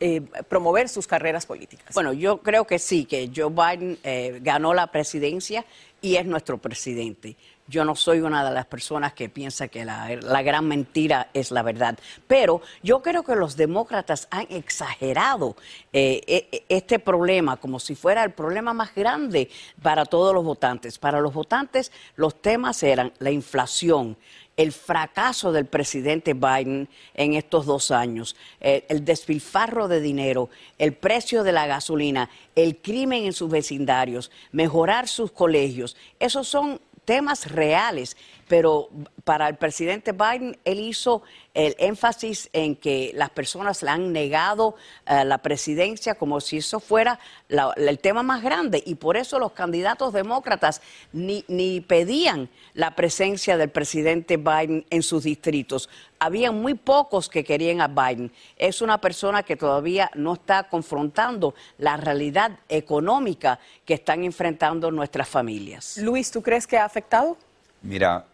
[0.00, 1.92] eh, promover sus carreras políticas.
[1.92, 5.64] Bueno, yo creo que sí, que Joe Biden eh, ganó la presidencia
[6.00, 7.34] y es nuestro presidente.
[7.66, 11.62] Yo no soy una de las personas que piensa que la, gran mentira es la
[11.62, 15.56] verdad, pero yo creo que los demócratas han exagerado
[15.92, 19.50] eh, este problema como si fuera el problema más grande
[19.82, 20.96] para todos los votantes.
[20.96, 24.16] Para los votantes los temas eran la inflación,
[24.58, 30.92] el fracaso del presidente Biden en estos dos años, el, el, despilfarro de dinero, el
[30.92, 35.96] precio de la gasolina, el crimen en sus vecindarios, mejorar sus colegios.
[36.18, 38.90] Esos son temas reales, pero
[39.24, 41.22] para el presidente Biden, él hizo
[41.58, 44.68] el énfasis en que las personas le han negado
[45.10, 49.40] uh, la presidencia como si eso fuera la, el tema más grande y por eso
[49.40, 50.80] los candidatos demócratas
[51.12, 55.88] ni, ni pedían la presencia del presidente Biden en sus distritos.
[56.20, 58.30] Había muy pocos que querían a Biden.
[58.56, 65.28] Es una persona que todavía no está confrontando la realidad económica que están enfrentando nuestras
[65.28, 65.98] familias.
[65.98, 67.36] Luis, ¿tú crees que ha afectado?
[67.82, 68.24] Mira,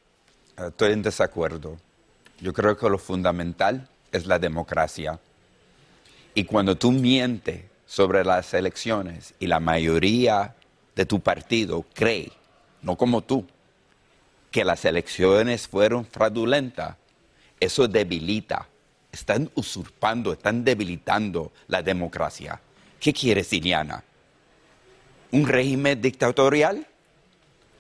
[0.57, 1.77] Estoy en desacuerdo.
[2.45, 5.19] Yo creo que lo fundamental es la democracia.
[6.35, 10.55] Y cuando tú mientes sobre las elecciones y la mayoría
[10.95, 12.31] de tu partido cree,
[12.83, 13.47] no como tú,
[14.51, 16.97] que las elecciones fueron fraudulentas,
[17.61, 18.69] eso debilita.
[19.11, 22.61] Están usurpando, están debilitando la democracia.
[23.01, 24.05] ¿Qué quieres, Iliana?
[25.33, 26.87] ¿Un régimen dictatorial?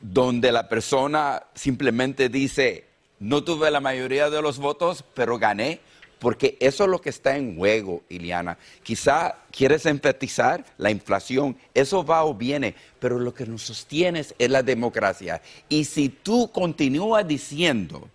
[0.01, 2.94] Donde la persona simplemente dice,
[3.25, 5.81] no tuve la mayoría de los votos, pero gané
[6.19, 8.57] porque eso es lo que está en juego, Iliana.
[8.83, 14.51] Quizá quieres empatizar la inflación, eso va o viene, pero lo que nos sostiene es
[14.51, 15.43] la democracia.
[15.69, 18.09] Y si tú continúas diciendo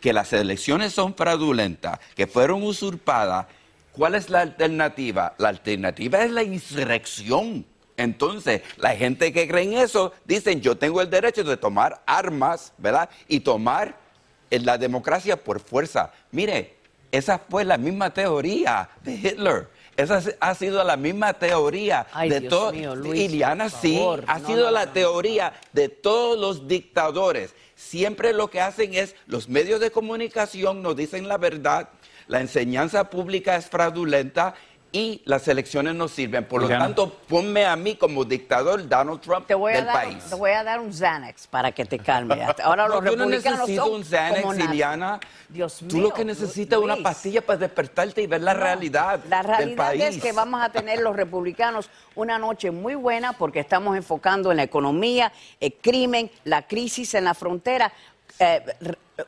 [0.00, 3.46] que las elecciones son fraudulentas, que fueron usurpadas,
[3.92, 5.34] ¿cuál es la alternativa?
[5.38, 7.64] La alternativa es la insurrección.
[7.96, 12.72] Entonces, la gente que cree en eso dicen, yo tengo el derecho de tomar armas,
[12.78, 13.10] ¿verdad?
[13.26, 14.07] Y tomar
[14.50, 16.12] la democracia por fuerza.
[16.30, 16.76] Mire,
[17.10, 19.68] esa fue la misma teoría de Hitler.
[19.96, 22.74] Esa ha sido la misma teoría de todos.
[22.74, 27.54] Iliana, sí, ha sido la teoría de todos los dictadores.
[27.74, 31.88] Siempre lo que hacen es, los medios de comunicación nos dicen la verdad,
[32.28, 34.54] la enseñanza pública es fraudulenta
[34.90, 36.44] y las elecciones no sirven.
[36.46, 39.94] Por lo tanto, ponme a mí como dictador Donald Trump te voy del a dar,
[39.94, 40.24] país.
[40.24, 42.42] Te voy a dar un Xanax para que te calme.
[42.64, 44.58] Ahora los yo no republicanos necesito son un Xanax.
[44.58, 45.20] Iliana.
[45.48, 48.60] Dios Tú mío, lo que necesitas es una pastilla para despertarte y ver la No,
[48.60, 50.04] realidad La del realidad país.
[50.04, 54.56] es que vamos a tener los republicanos una noche muy buena porque estamos enfocando en
[54.56, 57.92] la economía, el crimen, la crisis en la frontera.
[58.38, 58.62] eh,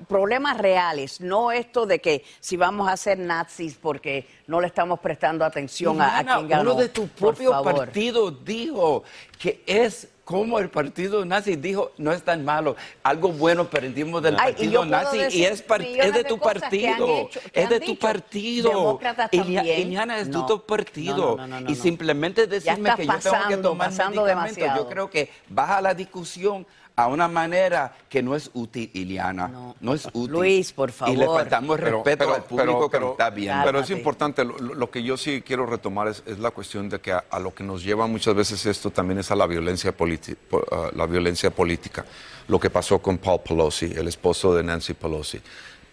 [0.09, 5.01] problemas reales, no esto de que si vamos a ser nazis porque no le estamos
[5.01, 6.73] prestando atención a, quien ganó.
[6.73, 7.75] Uno de tu Por propio favor.
[7.77, 9.03] partido dijo
[9.39, 14.37] que es como el partido nazi dijo, no es tan malo, algo bueno aprendimos del
[14.39, 19.01] Ay, partido nazi y es, es de tu partido, hecho- es de tu partido.
[19.33, 20.43] Iliana, es No.
[20.43, 21.37] de tu partido.
[21.37, 24.77] No, no, y simplemente decirme que yo tengo que tomar medicamentos, demasiado.
[24.85, 26.65] yo creo que baja la discusión
[27.01, 29.49] a una manera que no es útil, Iliana.
[29.81, 30.31] No, es útil.
[30.33, 31.41] Luis, por Y le favor.
[31.41, 33.65] faltamos Pero- respeto pero- al público pero- que nos está viendo.
[33.65, 37.01] Pero es importante, lo, lo que yo sí quiero retomar es, es la cuestión de
[37.01, 39.95] que a, a lo que nos lleva muchas veces esto también es a la violencia,
[39.95, 42.05] a la violencia política.
[42.49, 45.41] Lo que pasó con Paul Pelosi, el esposo de Nancy Pelosi.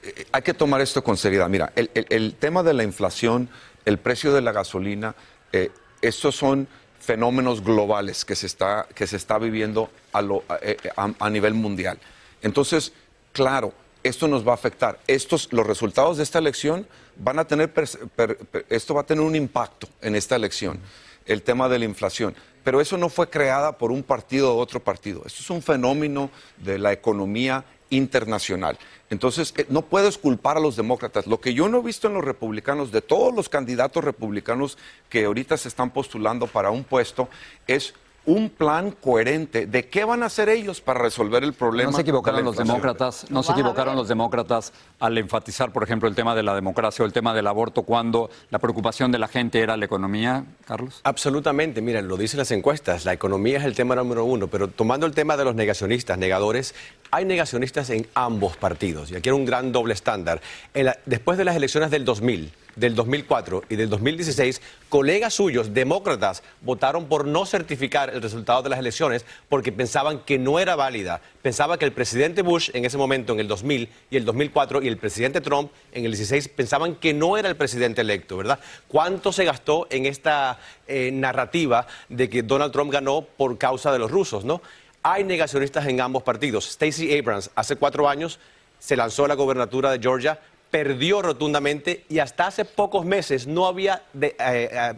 [0.04, 1.48] Eh, hay que tomar esto con seriedad.
[1.50, 3.50] Mira, el, el- el tema de la inflación,
[3.86, 5.16] el precio de la gasolina,
[5.54, 6.68] eh, estos son
[7.12, 11.30] fenómenos globales que se está, que se está viviendo a, lo- a- eh, a- a
[11.30, 11.98] nivel mundial.
[12.42, 12.92] Entonces,
[13.32, 15.00] claro, esto nos va a afectar.
[15.08, 16.86] Estos, los resultados de esta elección
[17.16, 18.38] van a tener, per-
[18.68, 20.82] esto va a tener un impacto en esta elección,
[21.26, 22.36] el tema de la inflación.
[22.66, 25.24] Pero eso no fue creada por un partido o otro partido.
[25.26, 28.78] Esto es un fenómeno de la economía internacional.
[29.10, 31.28] Entonces, eh, no puedes culpar a los demócratas.
[31.28, 34.78] Lo que yo no he visto en los republicanos, de todos los candidatos republicanos
[35.10, 37.30] que ahorita se están postulando para un puesto,
[37.68, 37.94] es
[38.28, 41.90] un plan coherente de qué van a hacer ellos para resolver el problema.
[41.92, 45.82] No se de equivocaron la los demócratas, no se equivocaron los demócratas al enfatizar, por
[45.84, 49.18] ejemplo, el tema de la democracia o el tema del aborto cuando la preocupación de
[49.18, 51.00] la gente era la economía, Carlos.
[51.04, 55.06] Absolutamente, miren, lo dicen las encuestas, la economía es el tema número uno, pero tomando
[55.06, 56.76] el tema de los negacionistas, negadores,
[57.12, 60.42] hay negacionistas en ambos partidos, y aquí era un gran doble estándar.
[60.74, 65.74] En la- después de las elecciones del 2000, del 2004 y del 2016, colegas suyos,
[65.74, 70.76] demócratas, votaron por no certificar el resultado de las elecciones porque pensaban que no era
[70.76, 71.20] válida.
[71.42, 74.88] Pensaba que el presidente Bush en ese momento, en el 2000 y el 2004, y
[74.88, 78.60] el presidente Trump en el 16, pensaban que no era el presidente electo, ¿verdad?
[78.88, 84.00] ¿Cuánto se gastó en esta eh, narrativa de que Donald Trump ganó por causa de
[84.00, 84.62] los rusos, ¿no?
[85.02, 86.70] Hay negacionistas en ambos partidos.
[86.70, 88.40] Stacey Abrams, hace cuatro años,
[88.80, 90.40] se lanzó a la gobernatura de Georgia,
[90.72, 94.94] perdió rotundamente y hasta hace pocos meses no había de- eh, eh,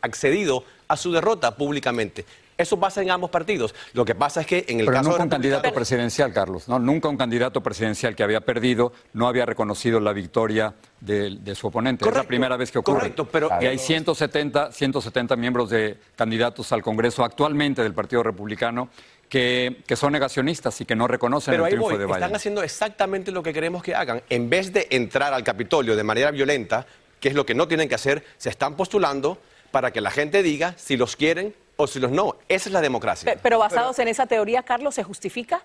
[0.00, 2.24] accedido a su derrota públicamente.
[2.58, 3.74] Eso pasa en ambos partidos.
[3.94, 6.68] Lo que pasa es que en el Pero caso nunca de un candidato presidencial, Carlos.
[6.68, 6.78] ¿no?
[6.78, 11.66] Nunca un candidato presidencial que había perdido no había reconocido la victoria de, de su
[11.68, 12.04] oponente.
[12.04, 12.98] es la Correcto, primera vez que ocurre.
[12.98, 18.90] correcto, pero- y hay 170, 170 miembros de candidatos al Congreso actualmente del Partido Republicano
[19.36, 22.16] que, que son negacionistas y que no reconocen Pero el ahí triunfo voy, de Biden.
[22.22, 24.20] están haciendo exactamente lo que queremos que hagan.
[24.28, 26.84] En vez de entrar al Capitolio de manera violenta,
[27.18, 29.38] que es lo que no tienen que hacer, se están postulando
[29.70, 32.36] para que la gente diga si los quieren o si los no.
[32.46, 33.32] Esa es la democracia.
[33.32, 35.62] Pe- Pero basados en esa teoría, Carlos, ¿se justifica?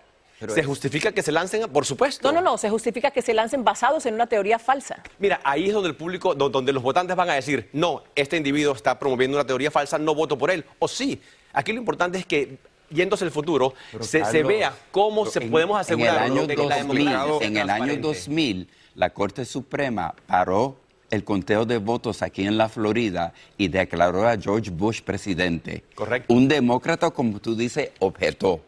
[0.47, 1.69] ¿Se justifica que se lancen?
[1.69, 2.31] Por supuesto.
[2.31, 5.03] No, no, no, se justifica que se lancen basados en una teoría falsa.
[5.19, 8.37] Mira, ahí es donde el público, do- donde los votantes van a decir, no, este
[8.37, 10.63] individuo está promoviendo una teoría falsa, no voto por él.
[10.79, 12.59] O sí, aquí lo importante es que
[12.89, 16.55] yéndose el futuro, Pero, se, vea cómo se en- podemos asegurar en el año de
[16.55, 18.07] que la 2000, democracia sea en el año transparente.
[18.07, 20.77] 2000 la Corte Suprema paró
[21.09, 25.83] el conteo de votos aquí en la Florida y declaró a George Bush presidente.
[25.95, 26.33] Correcto.
[26.33, 28.61] Un demócrata, como tú dices, objetó.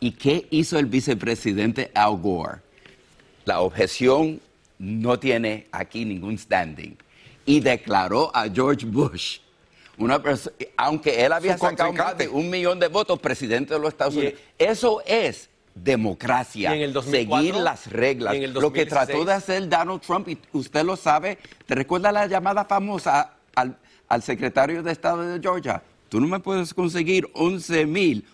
[0.00, 2.58] ¿Y qué hizo el vicepresidente Al Gore?
[3.44, 4.40] La objeción
[4.78, 6.96] no tiene aquí ningún standing.
[7.46, 9.38] Y declaró a George Bush,
[10.02, 10.22] una
[10.76, 14.14] aunque él había Su sacado más de un millón de votos, presidente de los Estados
[14.14, 14.40] Y- Unidos.
[14.58, 16.74] Eso es democracia.
[16.74, 18.34] En el 2004, seguir las reglas.
[18.34, 19.06] en el Lo que 2016.
[19.06, 23.78] trató de hacer Donald Trump, y usted lo sabe, ¿te recuerda la llamada famosa al,
[24.08, 25.82] al secretario de Estado de Georgia?
[26.10, 27.26] Tú no me puedes conseguir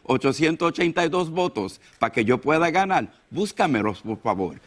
[0.07, 3.09] 11.882 votos para que yo pueda ganar.
[3.31, 4.61] Búscamelos, por favor.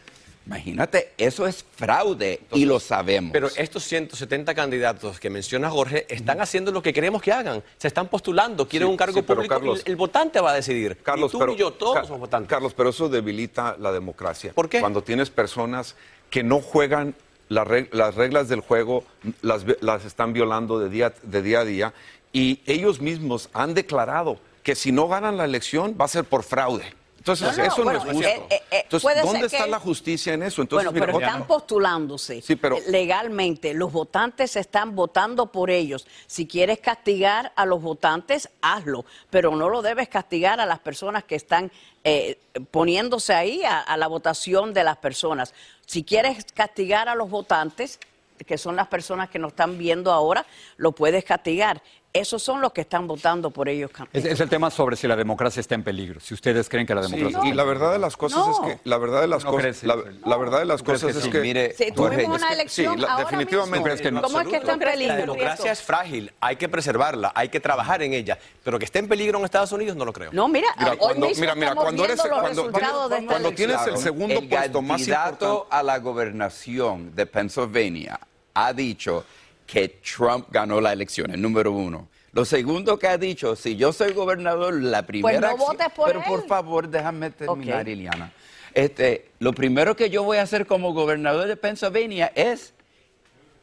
[0.47, 3.31] Imagínate, eso es fraude y lo sabemos.
[3.31, 7.63] Pero estos 170 candidatos que menciona Jorge están haciendo lo que queremos que hagan.
[7.77, 10.55] Se están postulando, quieren Sí, un cargo sí, público Carlos- el, el votante va a
[10.55, 10.97] decidir.
[11.03, 12.49] Carlos, y tú pero, y yo, todos somos votantes.
[12.49, 14.51] Carlos, pero eso debilita la democracia.
[14.53, 14.79] ¿Por qué?
[14.79, 15.95] Cuando tienes personas
[16.31, 17.13] que no juegan
[17.49, 19.03] la reg- las reglas del juego,
[19.41, 21.93] las, las están violando de día, de día a día,
[22.33, 26.43] y ellos mismos han declarado que si no ganan la elección va a ser por
[26.43, 26.85] fraude.
[27.21, 28.27] Entonces, No, no, eso bueno, no es justo.
[28.49, 30.63] eh, eh, Entonces, ¿dónde está la justicia en eso?
[30.63, 33.75] Entonces, bueno, mira, pero otra- están postulándose Sí, pero- legalmente.
[33.75, 36.07] Los votantes están votando por ellos.
[36.25, 41.23] Si quieres castigar a los votantes, hazlo, pero no lo debes castigar a las personas
[41.23, 41.71] que están
[42.03, 42.39] eh,
[42.71, 45.53] poniéndose ahí a, a la votación de las personas.
[45.85, 47.99] Si quieres castigar a los votantes,
[48.47, 50.43] que son las personas que nos están viendo ahora,
[50.77, 51.83] lo puedes castigar.
[52.13, 53.89] Esos son los que están votando por ellos.
[54.11, 56.19] Es, es el tema sobre si la democracia está en peligro.
[56.19, 57.49] Si ustedes creen que la Sí, democracia.
[57.49, 58.51] y la verdad de las cosas No.
[58.51, 59.95] es que la verdad de las ¿No cosas crees, la,
[60.25, 62.99] la verdad de las ¿Tú crees cosas es que Mire, Sí, tuvimos una elección sí,
[63.01, 63.83] la- ahora definitivamente mismo.
[63.85, 64.21] ¿Crees que no?
[64.23, 65.15] ¿Cómo es que está en La peligro?
[65.15, 69.07] democracia es frágil, hay que preservarla, hay que trabajar en ella, pero que esté en
[69.07, 70.31] peligro en Estados Unidos no lo creo.
[70.33, 73.97] No, mira, Mira, hoy cuando- mismo mira, mira, cuando eres- cuando- esta cuando tienes el
[73.97, 75.75] segundo el puesto más candidato importante.
[75.77, 78.19] a la gobernación de Pennsylvania
[78.53, 79.23] ha dicho
[79.71, 82.09] que Trump ganó la elección, el número uno.
[82.33, 85.93] Lo segundo que ha dicho, si yo soy gobernador, la primera Pues no acción- votes
[85.95, 86.25] por pero él.
[86.27, 87.87] por favor, déjame terminar, Ok.
[87.87, 88.33] Iliana.
[88.73, 92.73] Este, lo primero que yo voy a hacer como gobernador de Pennsylvania es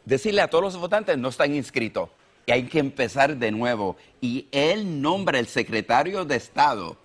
[0.06, 2.08] decirle a todos los votantes no están inscritos
[2.46, 3.98] y hay que empezar de nuevo.
[4.22, 6.96] Y él nombra el secretario de Estado,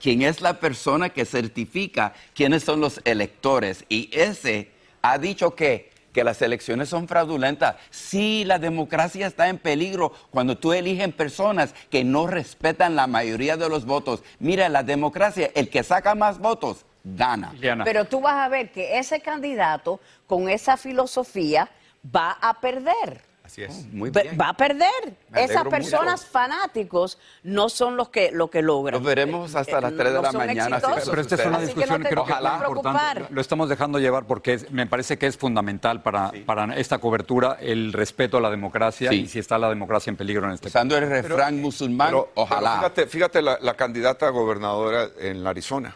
[0.00, 3.84] quien es la persona que certifica quiénes son los electores.
[3.88, 4.70] Y ese
[5.00, 7.76] ha dicho que, que las elecciones son fraudulentas.
[7.90, 13.56] Sí, la democracia está en peligro cuando tú eligen personas que no respetan la mayoría
[13.56, 14.22] de los votos.
[14.38, 17.52] Mira, la democracia, el que saca más votos, gana.
[17.54, 17.84] Liliana.
[17.84, 21.68] Pero tú vas a ver que ese candidato con esa filosofía
[22.14, 23.31] va a perder.
[23.52, 23.84] Así es.
[23.92, 24.38] Muy Va- bien.
[24.40, 24.88] Va a perder.
[25.28, 26.32] Me Esas personas mucho.
[26.32, 28.94] fanáticos no son los que lo que logran.
[28.98, 30.80] Nos veremos hasta las Eh, 3 de no la mañana.
[30.80, 33.26] si Pero esta es una Así que discusión no te creo que que importante.
[33.28, 37.58] Lo estamos dejando llevar porque es- me parece que es fundamental para, para esta cobertura
[37.60, 39.20] el respeto a la democracia Sí.
[39.22, 40.74] y si está la democracia en peligro en este país.
[40.74, 42.76] Usando el refrán musulmán, Pero- pero ojalá.
[42.76, 45.94] fíjate, fíjate la, la candidata a gobernadora en Arizona.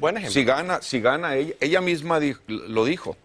[0.00, 0.32] Buen ejemplo.
[0.34, 3.16] Si gana, si gana ella, ella misma di- lo dijo.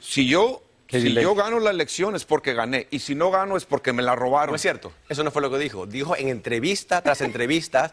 [0.00, 3.56] Si yo, ¿Qué si yo gano la elección es porque gané y si no gano
[3.56, 4.50] es porque me la robaron.
[4.52, 5.86] No es cierto, eso no fue lo que dijo.
[5.86, 7.92] Dijo en entrevista tras entrevista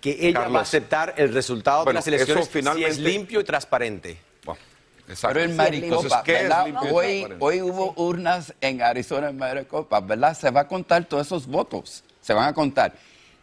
[0.00, 0.62] que ella va a Carlos.
[0.62, 4.18] aceptar el resultado Bueno, de las elecciones finalmente- si es limpio y transparente.
[4.44, 4.60] Bueno,
[5.08, 5.34] exacto.
[5.34, 5.56] Pero en Sí.
[5.56, 6.66] Maricopa, Entonces, ¿qué es ¿verdad?
[6.66, 10.36] limpio y Hoy, hoy hubo urnas en Arizona, en Maricopa, ¿verdad?
[10.36, 12.94] Se va a contar todos esos votos, se van a contar.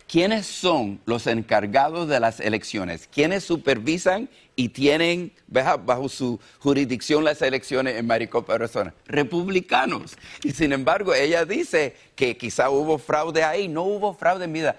[0.07, 3.09] ¿Quiénes son los encargados de las elecciones?
[3.13, 4.29] ¿Quiénes supervisan
[4.59, 8.93] y tienen bajo, su jurisdicción las elecciones en Maricopa, Arizona?
[9.05, 10.17] Republicanos.
[10.43, 13.67] Y sin embargo, ella dice que quizá hubo fraude ahí.
[13.67, 14.75] No hubo fraude, mira.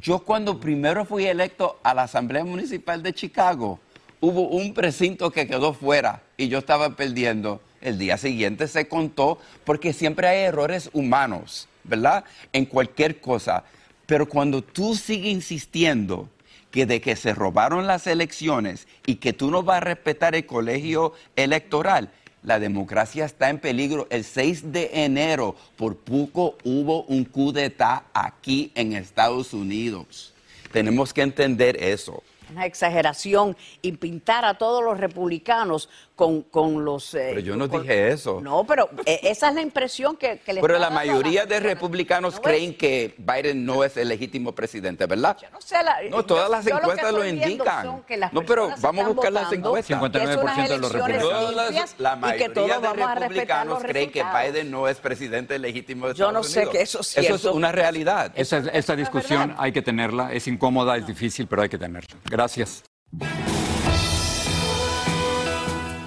[0.00, 3.80] Yo cuando primero fui electo a la Asamblea Municipal de Chicago,
[4.20, 7.60] hubo un precinto que quedó fuera y yo estaba perdiendo.
[7.80, 12.24] El día siguiente se contó porque siempre hay errores humanos, ¿verdad?
[12.52, 13.64] En cualquier cosa.
[14.06, 16.28] Pero cuando tú sigues insistiendo
[16.76, 20.44] que de que se robaron las elecciones y que tú no vas a respetar el
[20.44, 22.10] colegio electoral,
[22.42, 24.06] la democracia está en peligro.
[24.10, 30.34] El 6 de enero, por poco hubo un coup d'etat aquí en Estados Unidos.
[30.70, 32.22] Tenemos que entender eso.
[32.50, 37.14] Una exageración y pintar a todos los republicanos con, con los...
[37.14, 38.40] eh, Pero yo no con- dije eso.
[38.40, 41.60] No, pero eh, esa es la impresión que, que le Pero la mayoría la- de
[41.60, 45.36] republicanos creen que Biden no es el legítimo presidente, ¿verdad?
[45.52, 47.84] No, sé, la- No, todas yo- las yo lo encuestas lo viendo indican.
[47.84, 50.00] son que las No, pero vamos a buscar las encuestas.
[50.10, 50.90] que es unas 59% de los
[51.20, 54.24] Todas las- la y que mayoría todos de republicanos creen que.
[54.24, 56.72] Biden no es presidente legítimo de Yo no Estados sé Unidos.
[56.76, 57.50] que eso es Eso cierto.
[57.50, 58.32] es una realidad.
[58.34, 62.16] Esta, esta discusión hay que tenerla, es incómoda, es difícil, pero hay que tenerla.
[62.24, 62.82] Gracias.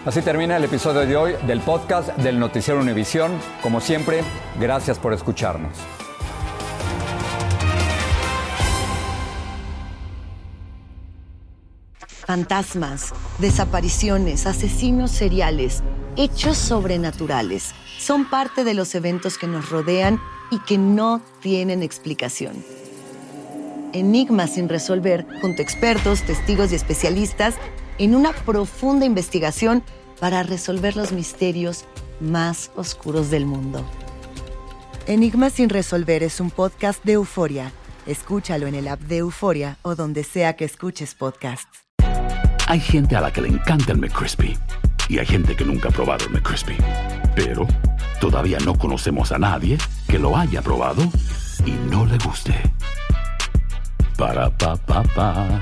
[0.10, 3.32] Así termina el episodio de hoy del podcast del Noticiero Univisión.
[3.62, 4.24] Como siempre,
[4.60, 5.78] gracias por escucharnos.
[12.08, 15.84] Fantasmas, desapariciones, asesinos seriales,
[16.16, 22.66] hechos sobrenaturales son parte de los eventos que nos rodean y que no tienen explicación.
[23.94, 27.54] Enigmas sin resolver, junto a expertos, testigos y especialistas,
[28.00, 29.84] en una profunda investigación
[30.20, 31.86] para resolver los misterios
[32.20, 33.86] más oscuros del mundo.
[35.08, 37.72] Enigmas sin resolver es un podcast de euforia.
[38.06, 41.86] Escúchalo en el app de Euforia o donde sea que escuches podcasts.
[42.68, 44.58] Hay gente a la que le encanta el McCrispy
[45.08, 46.78] y hay gente que nunca ha probado el McCrispy.
[47.36, 47.68] Pero
[48.22, 51.02] todavía no conocemos a nadie que lo haya probado
[51.66, 52.54] y no le guste.
[54.18, 55.62] Para pa pa pa.